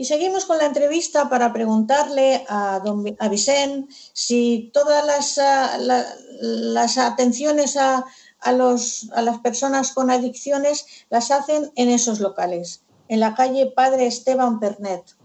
[0.00, 5.76] Y seguimos con la entrevista para preguntarle a, don, a Vicente si todas las, ah,
[6.40, 8.04] las atenciones a,
[8.40, 13.72] a, los, a las personas con adicciones las hacen en esos locales, en la calle
[13.74, 15.16] Padre Esteban Pernet.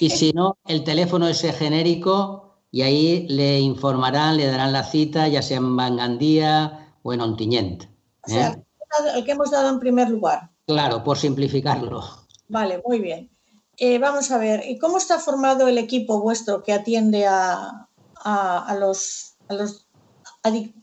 [0.00, 5.28] Y si no, el teléfono es genérico y ahí le informarán, le darán la cita,
[5.28, 7.84] ya sea en Gandía o en Ontinyent.
[8.26, 8.62] O sea, ¿eh?
[9.16, 10.50] el que hemos dado en primer lugar.
[10.66, 12.02] Claro, por simplificarlo.
[12.48, 13.30] Vale, muy bien.
[13.78, 17.88] Eh, vamos a ver, ¿y cómo está formado el equipo vuestro que atiende a,
[18.78, 19.86] los, a los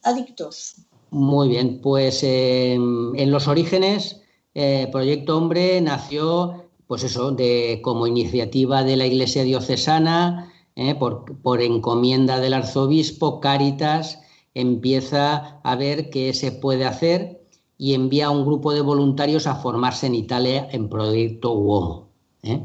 [0.04, 0.76] adictos?
[1.10, 4.22] Muy bien, pues em, en los orígenes,
[4.54, 11.62] eh, Proyecto Hombre nació, pues eso, de, como iniciativa de la Iglesia Diocesana, eh, por,
[11.62, 14.20] encomienda del arzobispo, Cáritas
[14.54, 17.42] empieza a ver qué se puede hacer
[17.78, 22.10] y envía a un grupo de voluntarios a formarse en Italia en Proyecto Uomo.
[22.44, 22.64] ¿eh?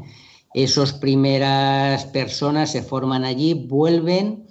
[0.53, 4.47] Esas primeras personas se forman allí, vuelven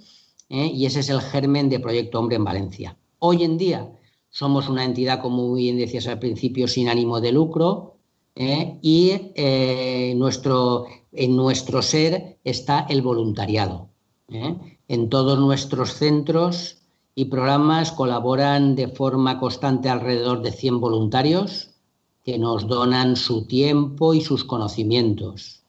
[0.49, 2.97] y ese es el germen de Proyecto Hombre en Valencia.
[3.19, 3.91] Hoy en día
[4.29, 7.97] somos una entidad, como bien decías al principio, sin ánimo de lucro
[8.35, 8.77] ¿eh?
[8.81, 13.89] y eh, nuestro, en nuestro ser está el voluntariado.
[14.29, 14.55] ¿eh?
[14.87, 16.78] En todos nuestros centros
[17.19, 21.71] y programas colaboran de forma constante alrededor de 100 voluntarios
[22.23, 25.65] que nos donan su tiempo y sus conocimientos.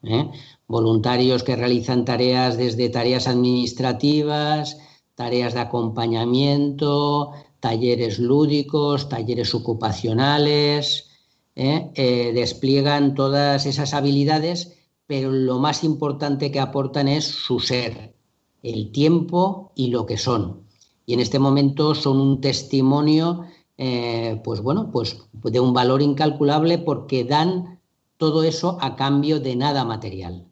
[0.68, 4.78] Voluntarios que realizan tareas desde tareas administrativas,
[5.16, 11.08] tareas de acompañamiento, talleres lúdicos, talleres ocupacionales,
[11.56, 11.90] ¿eh?
[11.96, 14.76] Eh, despliegan todas esas habilidades,
[15.08, 18.14] pero lo más importante que aportan es su ser,
[18.62, 20.69] el tiempo y lo que son.
[21.10, 23.40] Y en este momento son un testimonio,
[23.78, 27.80] eh, pues bueno, pues de un valor incalculable porque dan
[28.16, 30.46] todo eso a cambio de nada material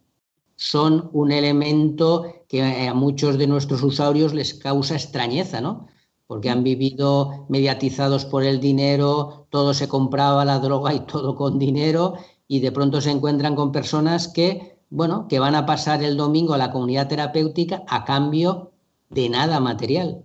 [0.59, 5.86] son un elemento que a muchos de nuestros usuarios les causa extrañeza, ¿no?
[6.26, 11.61] Porque han vivido mediatizados por el dinero, todo se compraba la droga y todo con
[11.61, 12.14] dinero,
[12.48, 16.54] y de pronto se encuentran con personas que, bueno, que van a pasar el domingo
[16.54, 18.72] a la comunidad terapéutica a cambio
[19.11, 20.24] de nada material.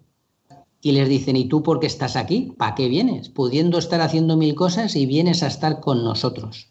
[0.85, 2.53] Y les dicen, ¿y tú por qué estás aquí?
[2.57, 3.29] ¿Para qué vienes?
[3.29, 6.67] Pudiendo estar haciendo mil cosas y vienes a estar con nosotros.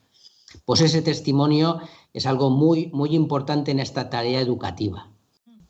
[0.67, 1.79] Pues ese testimonio
[2.13, 5.11] es algo muy, muy importante en esta tarea educativa.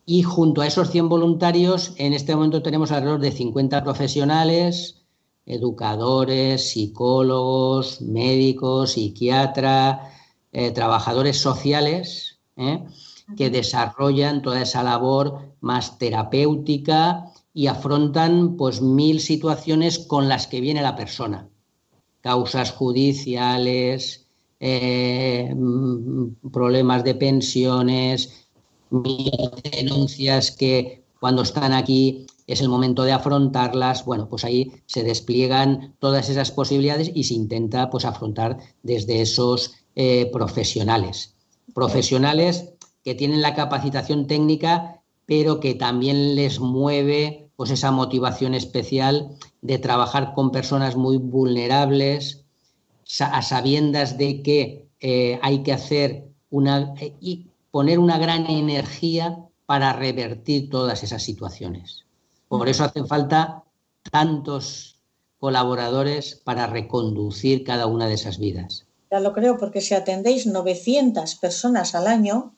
[0.04, 5.04] Y junto a esos 100 voluntarios, en este momento tenemos alrededor de 50 profesionales,
[5.46, 10.00] educadores, psicólogos, médicos, psiquiatras,
[10.50, 12.82] eh, trabajadores sociales, ¿eh?
[13.36, 20.60] que desarrollan toda esa labor más terapéutica y afrontan pues mil situaciones con las que
[20.60, 21.48] viene la persona.
[22.20, 24.26] Causas judiciales,
[24.60, 25.54] eh,
[26.52, 28.46] problemas de pensiones,
[28.90, 34.04] denuncias que cuando están aquí es el momento de afrontarlas.
[34.04, 39.74] Bueno, pues ahí se despliegan todas esas posibilidades y se intenta pues afrontar desde esos
[39.94, 41.34] eh, profesionales.
[41.74, 42.72] Profesionales
[43.04, 49.78] que tienen la capacitación técnica, pero que también les mueve pues esa motivación especial de
[49.78, 52.44] trabajar con personas muy vulnerables,
[53.20, 59.38] a sabiendas de que eh, hay que hacer una eh, y poner una gran energía
[59.64, 62.04] para revertir todas esas situaciones.
[62.48, 63.62] Por eso hacen falta
[64.10, 64.98] tantos
[65.38, 68.86] colaboradores para reconducir cada una de esas vidas.
[69.08, 72.56] Ya lo creo, porque si atendéis 900 personas al año,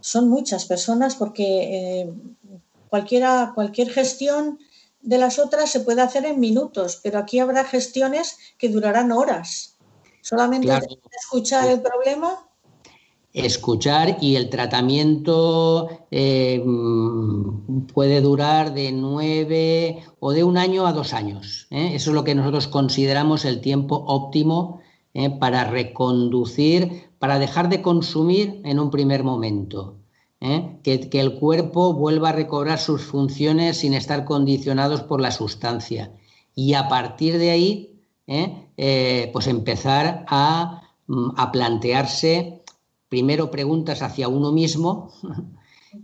[0.00, 2.12] son muchas personas porque eh,
[2.88, 4.58] cualquiera, cualquier gestión
[5.00, 9.76] de las otras se puede hacer en minutos, pero aquí habrá gestiones que durarán horas.
[10.20, 10.68] Solamente
[11.22, 12.44] escuchar el problema.
[13.32, 16.62] escuchar y el tratamiento eh,
[17.94, 21.68] puede durar de nueve o de un año a dos años.
[21.70, 21.92] ¿eh?
[21.94, 24.80] Eso es lo que nosotros consideramos el tiempo óptimo
[25.14, 25.30] ¿eh?
[25.30, 29.97] para reconducir, para dejar de consumir en un primer momento.
[30.40, 36.12] Que, que el cuerpo vuelva a recobrar sus funciones sin estar condicionados por la sustancia.
[36.54, 38.00] Y a partir de ahí,
[39.32, 40.82] pues empezar a,
[41.36, 42.62] a plantearse
[43.08, 45.10] primero preguntas hacia uno mismo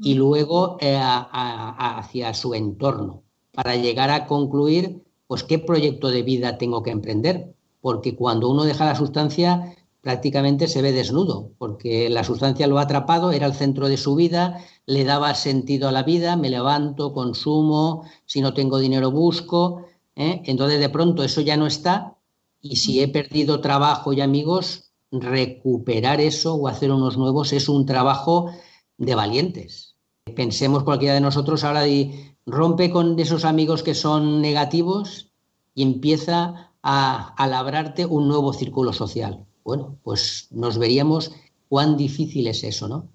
[0.01, 3.23] y luego eh, hacia su entorno,
[3.53, 7.55] para llegar a concluir, pues, qué proyecto de vida tengo que emprender.
[7.81, 12.83] Porque cuando uno deja la sustancia, prácticamente se ve desnudo, porque la sustancia lo ha
[12.83, 17.15] atrapado, era el centro de su vida, le daba sentido a la vida, me levanto,
[17.15, 20.43] consumo, si no tengo dinero busco, ¿eh?
[20.45, 22.19] entonces de pronto eso ya no está
[22.61, 27.87] y si he perdido trabajo y amigos, recuperar eso o hacer unos nuevos es un
[27.87, 28.51] trabajo
[28.99, 29.97] de valientes.
[30.37, 31.85] Pensemos cualquiera de nosotros ahora
[32.45, 35.33] rompe con esos amigos que son negativos
[35.75, 39.47] y empieza a, a labrarte un nuevo círculo social.
[39.65, 41.33] Bueno, pues nos veríamos
[41.69, 43.09] cuán difícil es eso, ¿no?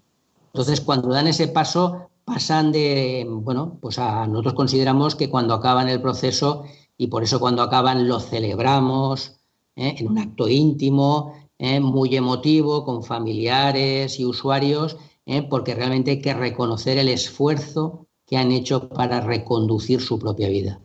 [0.52, 5.88] Entonces, cuando dan ese paso, pasan de, bueno, pues a nosotros consideramos que cuando acaban
[5.88, 6.64] el proceso,
[7.00, 9.40] y por eso cuando acaban lo celebramos
[9.74, 9.94] ¿eh?
[9.96, 11.80] en un acto íntimo, ¿eh?
[11.80, 15.40] muy emotivo con familiares y usuarios, ¿eh?
[15.40, 20.80] porque realmente hay que reconocer el esfuerzo que han hecho para reconducir su propia vida.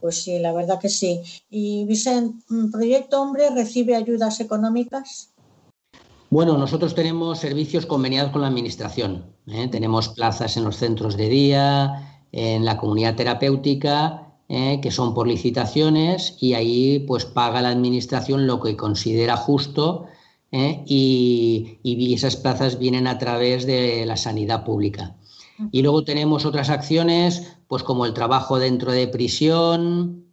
[0.00, 1.20] Pues sí, la verdad que sí.
[1.50, 5.30] ¿Y Vicente, Proyecto Hombre recibe ayudas económicas?
[6.30, 9.24] Bueno, nosotros tenemos servicios conveniados con la Administración.
[9.46, 9.68] ¿eh?
[9.68, 16.36] Tenemos plazas en los centros de día, en la comunidad terapéutica, que son por licitaciones,
[16.40, 20.06] y ahí pues paga la Administración lo que considera justo
[20.52, 20.82] ¿eh?
[20.86, 25.14] y, esas plazas vienen a través de la sanidad pública.
[25.72, 30.32] Y luego tenemos otras acciones, pues como el trabajo dentro de prisión,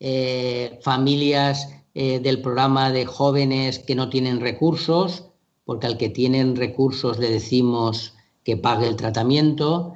[0.00, 5.24] eh, familias eh, del programa de jóvenes que no tienen recursos,
[5.64, 8.14] porque al que tienen recursos le decimos
[8.44, 9.94] que pague el tratamiento.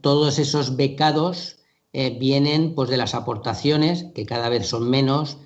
[0.00, 1.58] Todos esos becados
[1.92, 5.38] vienen pues, de las aportaciones, que cada vez son menos,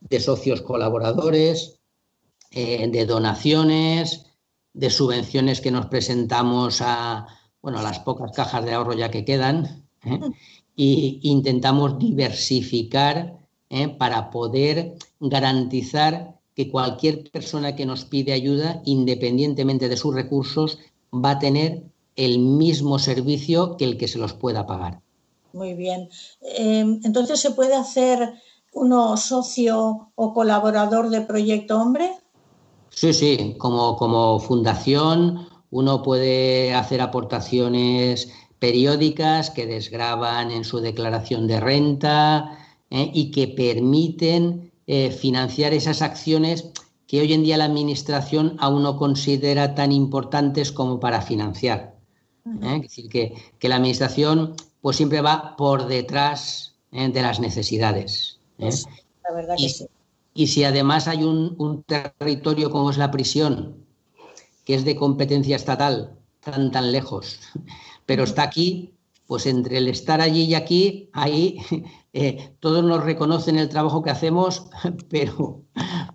[0.00, 1.80] de socios colaboradores,
[2.50, 4.26] eh, de donaciones,
[4.72, 7.26] de subvenciones que nos presentamos a,
[7.62, 10.20] bueno, a las pocas cajas de ahorro ya que quedan, ¿eh?
[10.76, 13.38] y intentamos diversificar
[13.68, 13.88] ¿eh?
[13.88, 20.78] para poder garantizar que cualquier persona que nos pide ayuda, independientemente de sus recursos,
[21.12, 21.84] va a tener
[22.16, 25.00] el mismo servicio que el que se los pueda pagar.
[25.52, 26.08] Muy bien.
[26.40, 28.34] Entonces, ¿se puede hacer
[28.72, 32.10] uno socio o colaborador de Proyecto Hombre?
[32.90, 41.48] Sí, sí, como, como fundación uno puede hacer aportaciones periódicas que desgraban en su declaración
[41.48, 42.58] de renta
[42.90, 43.10] ¿eh?
[43.12, 46.70] y que permiten eh, financiar esas acciones
[47.08, 51.96] que hoy en día la Administración aún no considera tan importantes como para financiar.
[52.62, 52.76] ¿eh?
[52.76, 58.38] Es decir, que, que, la Administración pues siempre va por detrás de las necesidades.
[58.56, 58.86] Pues,
[59.24, 59.86] la verdad que sí.
[60.34, 63.84] Y si además hay un, territorio como es la prisión,
[64.64, 67.40] que es de competencia estatal, tan tan lejos,
[68.10, 71.58] pero está aquí, pues entre el estar allí y aquí, ahí
[72.12, 74.66] eh, todos nos reconocen el trabajo que hacemos,
[75.08, 75.62] pero,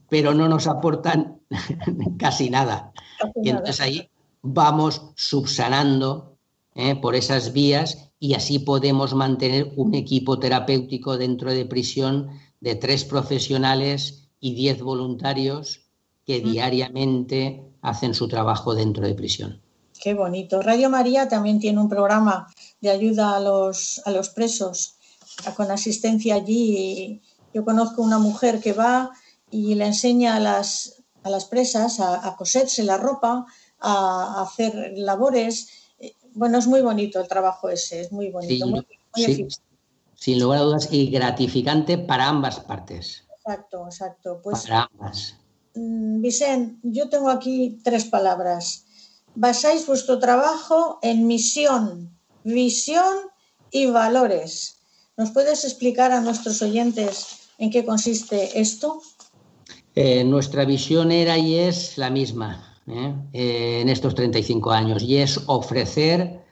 [0.10, 1.40] pero no nos aportan
[2.20, 2.92] casi nada.
[3.42, 4.10] Y entonces ahí
[4.42, 6.38] vamos subsanando
[6.74, 12.28] eh, por esas vías y así podemos mantener un equipo terapéutico dentro de prisión
[12.60, 15.88] de tres profesionales y diez voluntarios
[16.26, 19.62] que diariamente hacen su trabajo dentro de prisión.
[20.06, 20.62] Qué bonito.
[20.62, 24.98] Radio María también tiene un programa de ayuda a los, a los presos
[25.56, 27.24] con asistencia allí.
[27.56, 29.10] Yo conozco una mujer que va
[29.50, 33.48] y le enseña a las, a las presas a, coserse la ropa,
[33.80, 35.70] a, hacer labores.
[36.36, 38.86] Bueno, es muy bonito el trabajo ese, es muy bonito, muy,
[40.14, 43.24] sin lugar a dudas, y gratificante para ambas partes.
[43.38, 44.40] Exacto, exacto.
[44.44, 45.34] Pues, para ambas.
[45.74, 48.85] Mm, Vicente, yo tengo aquí tres palabras.
[49.36, 53.16] Basáis vuestro trabajo en misión, visión
[53.72, 54.78] y valores.
[55.18, 59.02] ¿Nos puedes explicar a nuestros oyentes en qué consiste esto?
[59.94, 63.14] Eh, nuestra visión era y es la misma ¿eh?
[63.34, 66.44] Eh, en estos 35 años y es ofrecer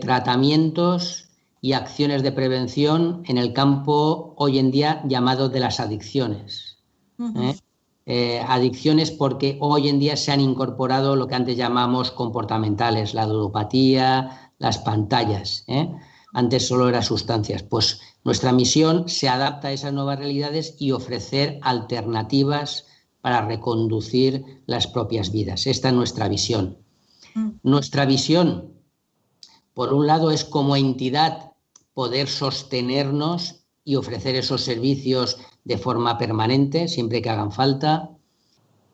[0.00, 1.28] tratamientos
[1.60, 6.78] y acciones de prevención en el campo hoy en día llamado de las adicciones.
[7.18, 7.56] ¿eh?
[8.10, 13.26] Eh, adicciones porque hoy en día se han incorporado lo que antes llamamos comportamentales, la
[13.26, 15.64] ludopatía, las pantallas.
[15.66, 15.94] ¿eh?
[16.32, 17.62] Antes solo eran sustancias.
[17.62, 22.86] Pues nuestra misión se adapta a esas nuevas realidades y ofrecer alternativas
[23.20, 25.66] para reconducir las propias vidas.
[25.66, 26.78] Esta es nuestra visión.
[27.34, 27.50] Mm.
[27.62, 28.72] Nuestra visión,
[29.74, 31.52] por un lado, es como entidad
[31.92, 35.36] poder sostenernos y ofrecer esos servicios
[35.68, 38.10] de forma permanente, siempre que hagan falta,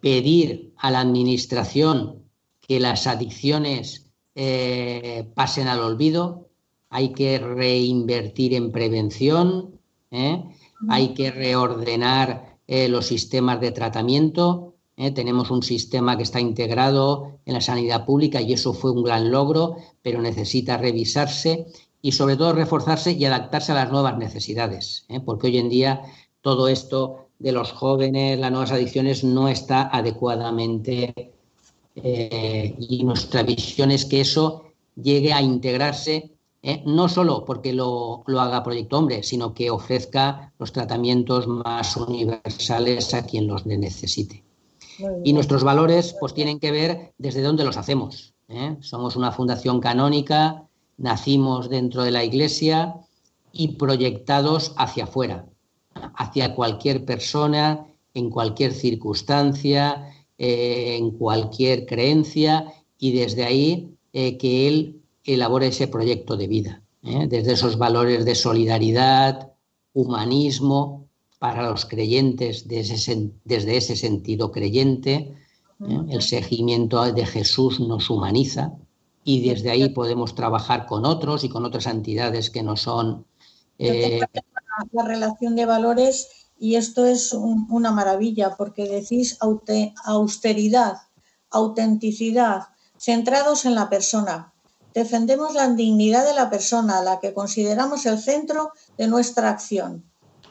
[0.01, 2.25] pedir a la Administración
[2.61, 6.49] que las adicciones eh, pasen al olvido,
[6.91, 10.43] hay que reinvertir en prevención, ¿eh?
[10.89, 14.75] hay que reordenar eh, los sistemas de tratamiento.
[14.97, 19.33] Tenemos un sistema que está integrado en la sanidad pública y eso fue un gran
[19.33, 21.67] logro, pero necesita revisarse
[22.05, 25.21] y sobre todo reforzarse y adaptarse a las nuevas necesidades, ¿eh?
[25.21, 26.03] porque hoy en día
[26.45, 31.33] todo esto de los jóvenes, las nuevas adicciones no está adecuadamente
[31.97, 34.65] eh, y nuestra visión es que eso
[34.95, 36.33] llegue a integrarse
[36.63, 36.83] ¿eh?
[36.85, 43.15] no solo porque lo, lo, haga Proyecto Hombre, sino que ofrezca los tratamientos más universales
[43.15, 44.45] a quien los necesite.
[45.25, 48.35] Y nuestros valores pues tienen que ver desde dónde los hacemos.
[48.81, 52.95] Somos una fundación canónica nacimos dentro de la iglesia
[53.53, 55.47] y proyectados hacia afuera,
[56.17, 64.69] hacia cualquier persona, en cualquier circunstancia, eh, en cualquier creencia y desde ahí eh, que
[64.69, 67.27] él elabore ese proyecto de vida, ¿eh?
[67.29, 69.53] desde esos valores de solidaridad,
[69.93, 71.09] humanismo
[71.39, 75.35] para los creyentes desde desde ese sentido creyente,
[76.09, 78.73] el seguimiento de Jesús nos humaniza,
[79.25, 83.25] y desde ahí podemos trabajar con otros y con otras entidades que no son...
[83.79, 84.21] Eh...
[84.93, 89.39] La relación de valores y esto es una maravilla porque decís
[90.05, 90.99] austeridad,
[91.51, 92.69] autenticidad,
[92.99, 94.53] centrados en la persona.
[94.95, 100.05] Defendemos la dignidad de la persona, la que consideramos el centro de nuestra acción.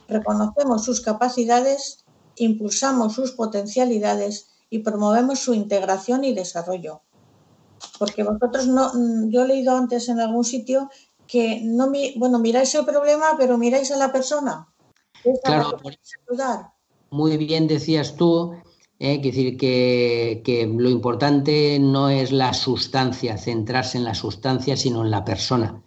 [0.07, 2.03] Reconocemos sus capacidades,
[2.35, 7.01] impulsamos sus potencialidades y promovemos su integración y desarrollo
[7.99, 8.91] porque vosotros no,
[9.29, 10.89] yo he leído antes en algún sitio
[11.33, 14.67] que no, bueno, miráis el problema, pero miráis a la persona.
[15.43, 15.79] Claro,
[17.09, 18.53] muy bien decías tú,
[18.99, 25.03] eh, decir que, que, lo importante no es la sustancia, centrarse en la sustancia, sino
[25.03, 25.81] en la persona,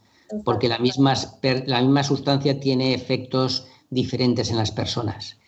[0.44, 1.14] porque la misma,
[1.66, 5.38] la misma sustancia tiene efectos diferentes en las personas.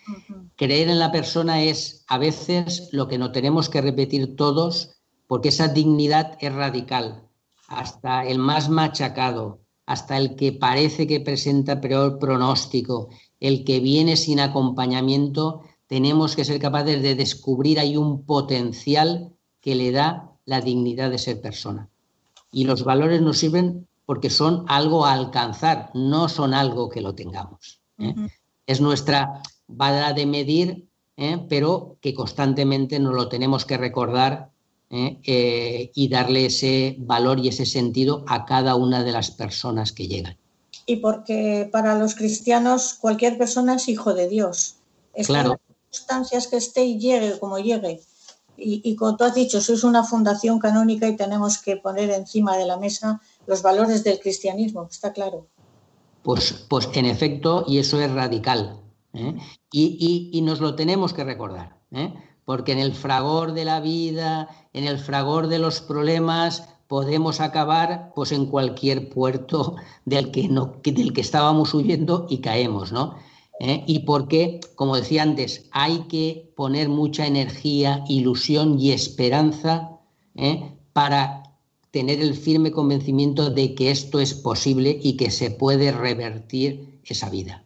[0.54, 5.48] Creer en la persona es a veces lo que no tenemos que repetir todos porque
[5.48, 7.24] esa dignidad es radical.
[7.66, 13.08] Hasta el más machacado, hasta el que parece que presenta peor pronóstico,
[13.40, 19.32] el que viene sin acompañamiento, tenemos que ser capaces de descubrir ahí un potencial
[19.62, 21.88] que le da la dignidad de ser persona.
[22.52, 27.14] Y los valores nos sirven porque son algo a alcanzar, no son algo que lo
[27.14, 27.80] tengamos.
[27.96, 28.14] ¿eh?
[28.66, 30.86] Es nuestra vara de medir,
[31.16, 31.42] ¿eh?
[31.48, 34.50] pero que constantemente nos lo tenemos que recordar
[34.90, 35.18] ¿eh?
[35.24, 40.08] Eh, y darle ese valor y ese sentido a cada una de las personas que
[40.08, 40.36] llegan.
[40.86, 44.76] Y porque para los cristianos cualquier persona es hijo de Dios.
[45.26, 45.52] claro.
[45.52, 45.60] En las
[45.90, 48.00] circunstancias que esté y llegue como llegue.
[48.56, 52.56] Y, y, como tú has dicho, sois una fundación canónica y tenemos que poner encima
[52.56, 55.46] de la mesa los valores del cristianismo, está claro.
[56.24, 58.80] Pues, pues en efecto, y eso es radical.
[59.14, 59.36] ¿eh?
[59.70, 61.78] Y, y, y, nos lo tenemos que recordar.
[61.92, 62.12] ¿eh?
[62.48, 64.48] porque en el fragor de la vida,
[64.78, 69.74] en el fragor de los problemas, podemos acabar pues en cualquier puerto
[70.04, 73.16] del que, estábamos huyendo y caemos, ¿no?
[73.58, 73.82] ¿Eh?
[73.88, 79.98] Y porque, como decía antes, hay que poner mucha energía, ilusión y esperanza
[80.36, 80.72] ¿eh?
[80.92, 81.42] para
[81.90, 87.28] tener el firme convencimiento de que esto es posible y que se puede revertir esa
[87.30, 87.64] vida.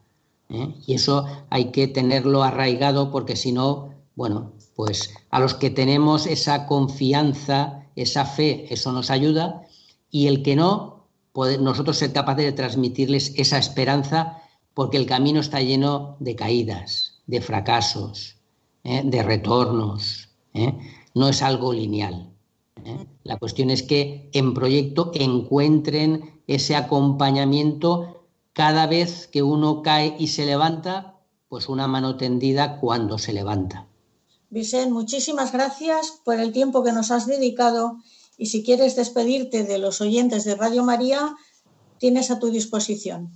[0.49, 0.75] ¿eh?
[0.87, 6.27] Y eso hay que tenerlo arraigado porque si no, bueno, pues a los que tenemos
[6.27, 9.63] esa confianza, esa fe, eso nos ayuda,
[10.11, 11.07] y el que no,
[11.61, 14.39] nosotros ser capaces de transmitirles esa esperanza,
[14.75, 18.37] porque el camino está lleno de caídas, de fracasos,
[18.85, 19.03] ¿eh?
[19.05, 20.77] de retornos, ¿eh?
[21.15, 22.31] no es algo lineal.
[22.85, 23.07] ¿eh?
[23.25, 30.29] La cuestión es que en proyecto encuentren ese acompañamiento cada vez que uno cae y
[30.29, 33.87] se levanta, pues una mano tendida cuando se levanta.
[34.53, 37.97] Vicente, muchísimas gracias por el tiempo que nos has dedicado
[38.37, 41.35] y si quieres despedirte de los oyentes de Radio María,
[41.97, 43.31] tienes a tu disposición.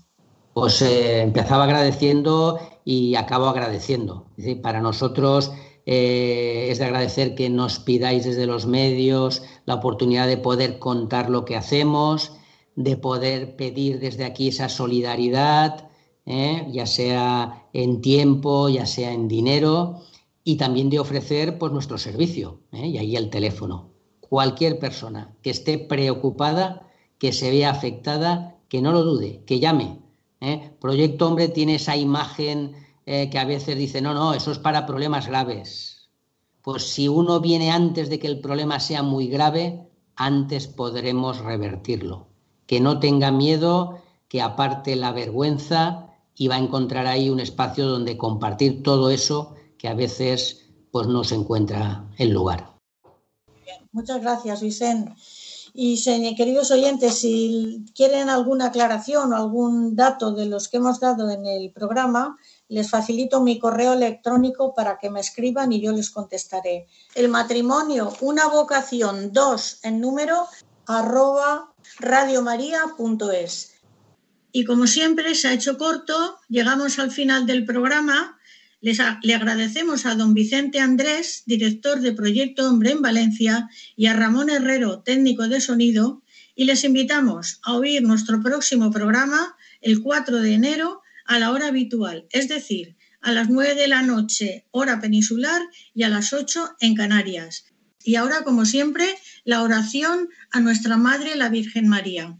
[0.52, 4.26] Pues eh, empezaba agradeciendo y acabo agradeciendo.
[4.62, 5.52] para nosotros
[5.86, 11.30] eh, es de agradecer que nos pidáis desde los medios la oportunidad de poder contar
[11.30, 12.32] lo que hacemos,
[12.74, 15.88] de poder pedir desde aquí esa solidaridad,
[16.26, 16.66] ¿eh?
[16.70, 20.02] ya sea en tiempo, ya sea en dinero,
[20.48, 22.86] y también de ofrecer pues, nuestro servicio, ¿eh?
[22.86, 23.90] y ahí el teléfono.
[24.20, 26.88] Cualquier persona que esté preocupada,
[27.18, 29.98] que se vea afectada, que no lo dude, que llame.
[30.40, 30.70] ¿eh?
[30.80, 35.28] Proyecto Hombre tiene esa imagen que a veces dice, no, no, eso es para problemas
[35.28, 36.10] graves.
[36.62, 42.26] Pues si uno viene antes de que el problema sea muy grave, antes podremos revertirlo.
[42.66, 47.86] Que no tenga miedo, que aparte la vergüenza y va a encontrar ahí un espacio
[47.86, 49.56] donde compartir todo eso
[49.86, 52.74] que a veces pues no se encuentra el lugar.
[53.92, 55.14] Muchas gracias, Vicente.
[55.74, 56.02] Y
[56.34, 61.46] queridos oyentes, si quieren alguna aclaración o algún dato de los que hemos dado en
[61.46, 62.36] el programa,
[62.68, 66.88] les facilito mi correo electrónico para que me escriban y yo les contestaré.
[67.14, 70.48] El matrimonio, una vocación, dos en número,
[70.86, 73.74] arroba radiomaria.es.
[74.50, 78.35] Y como siempre se ha hecho corto, llegamos al final del programa.
[78.80, 84.50] Le agradecemos a don Vicente Andrés, director de Proyecto Hombre en Valencia, y a Ramón
[84.50, 86.22] Herrero, técnico de sonido,
[86.54, 91.68] y les invitamos a oír nuestro próximo programa el 4 de enero a la hora
[91.68, 95.62] habitual, es decir, a las 9 de la noche, hora peninsular,
[95.94, 97.64] y a las 8 en Canarias.
[98.04, 99.06] Y ahora, como siempre,
[99.44, 102.38] la oración a nuestra Madre, la Virgen María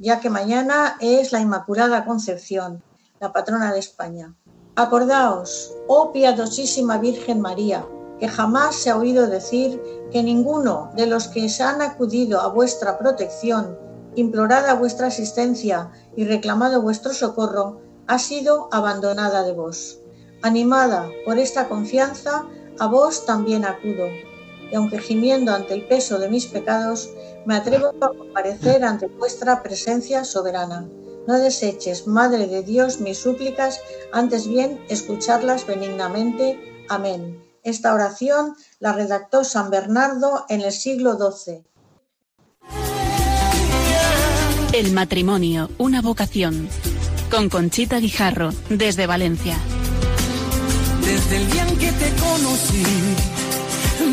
[0.00, 2.82] ya que mañana es la Inmaculada Concepción,
[3.20, 4.34] la patrona de España.
[4.78, 7.84] Acordaos, oh piadosísima Virgen María,
[8.20, 12.46] que jamás se ha oído decir que ninguno de los que se han acudido a
[12.46, 13.76] vuestra protección,
[14.14, 19.98] implorada vuestra asistencia y reclamado vuestro socorro, ha sido abandonada de vos.
[20.42, 22.46] Animada por esta confianza,
[22.78, 24.06] a vos también acudo,
[24.70, 27.10] y aunque gimiendo ante el peso de mis pecados,
[27.46, 30.88] me atrevo a comparecer ante vuestra presencia soberana.
[31.28, 36.58] No deseches, Madre de Dios, mis súplicas, antes bien escucharlas benignamente.
[36.88, 37.44] Amén.
[37.62, 41.64] Esta oración la redactó San Bernardo en el siglo XII.
[44.72, 46.66] El matrimonio, una vocación.
[47.30, 49.58] Con Conchita Guijarro, desde Valencia.
[51.02, 52.84] Desde el día en que te conocí,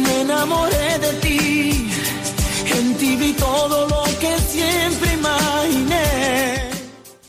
[0.03, 1.91] me enamoré de ti
[2.77, 5.15] en ti vi todo lo que siempre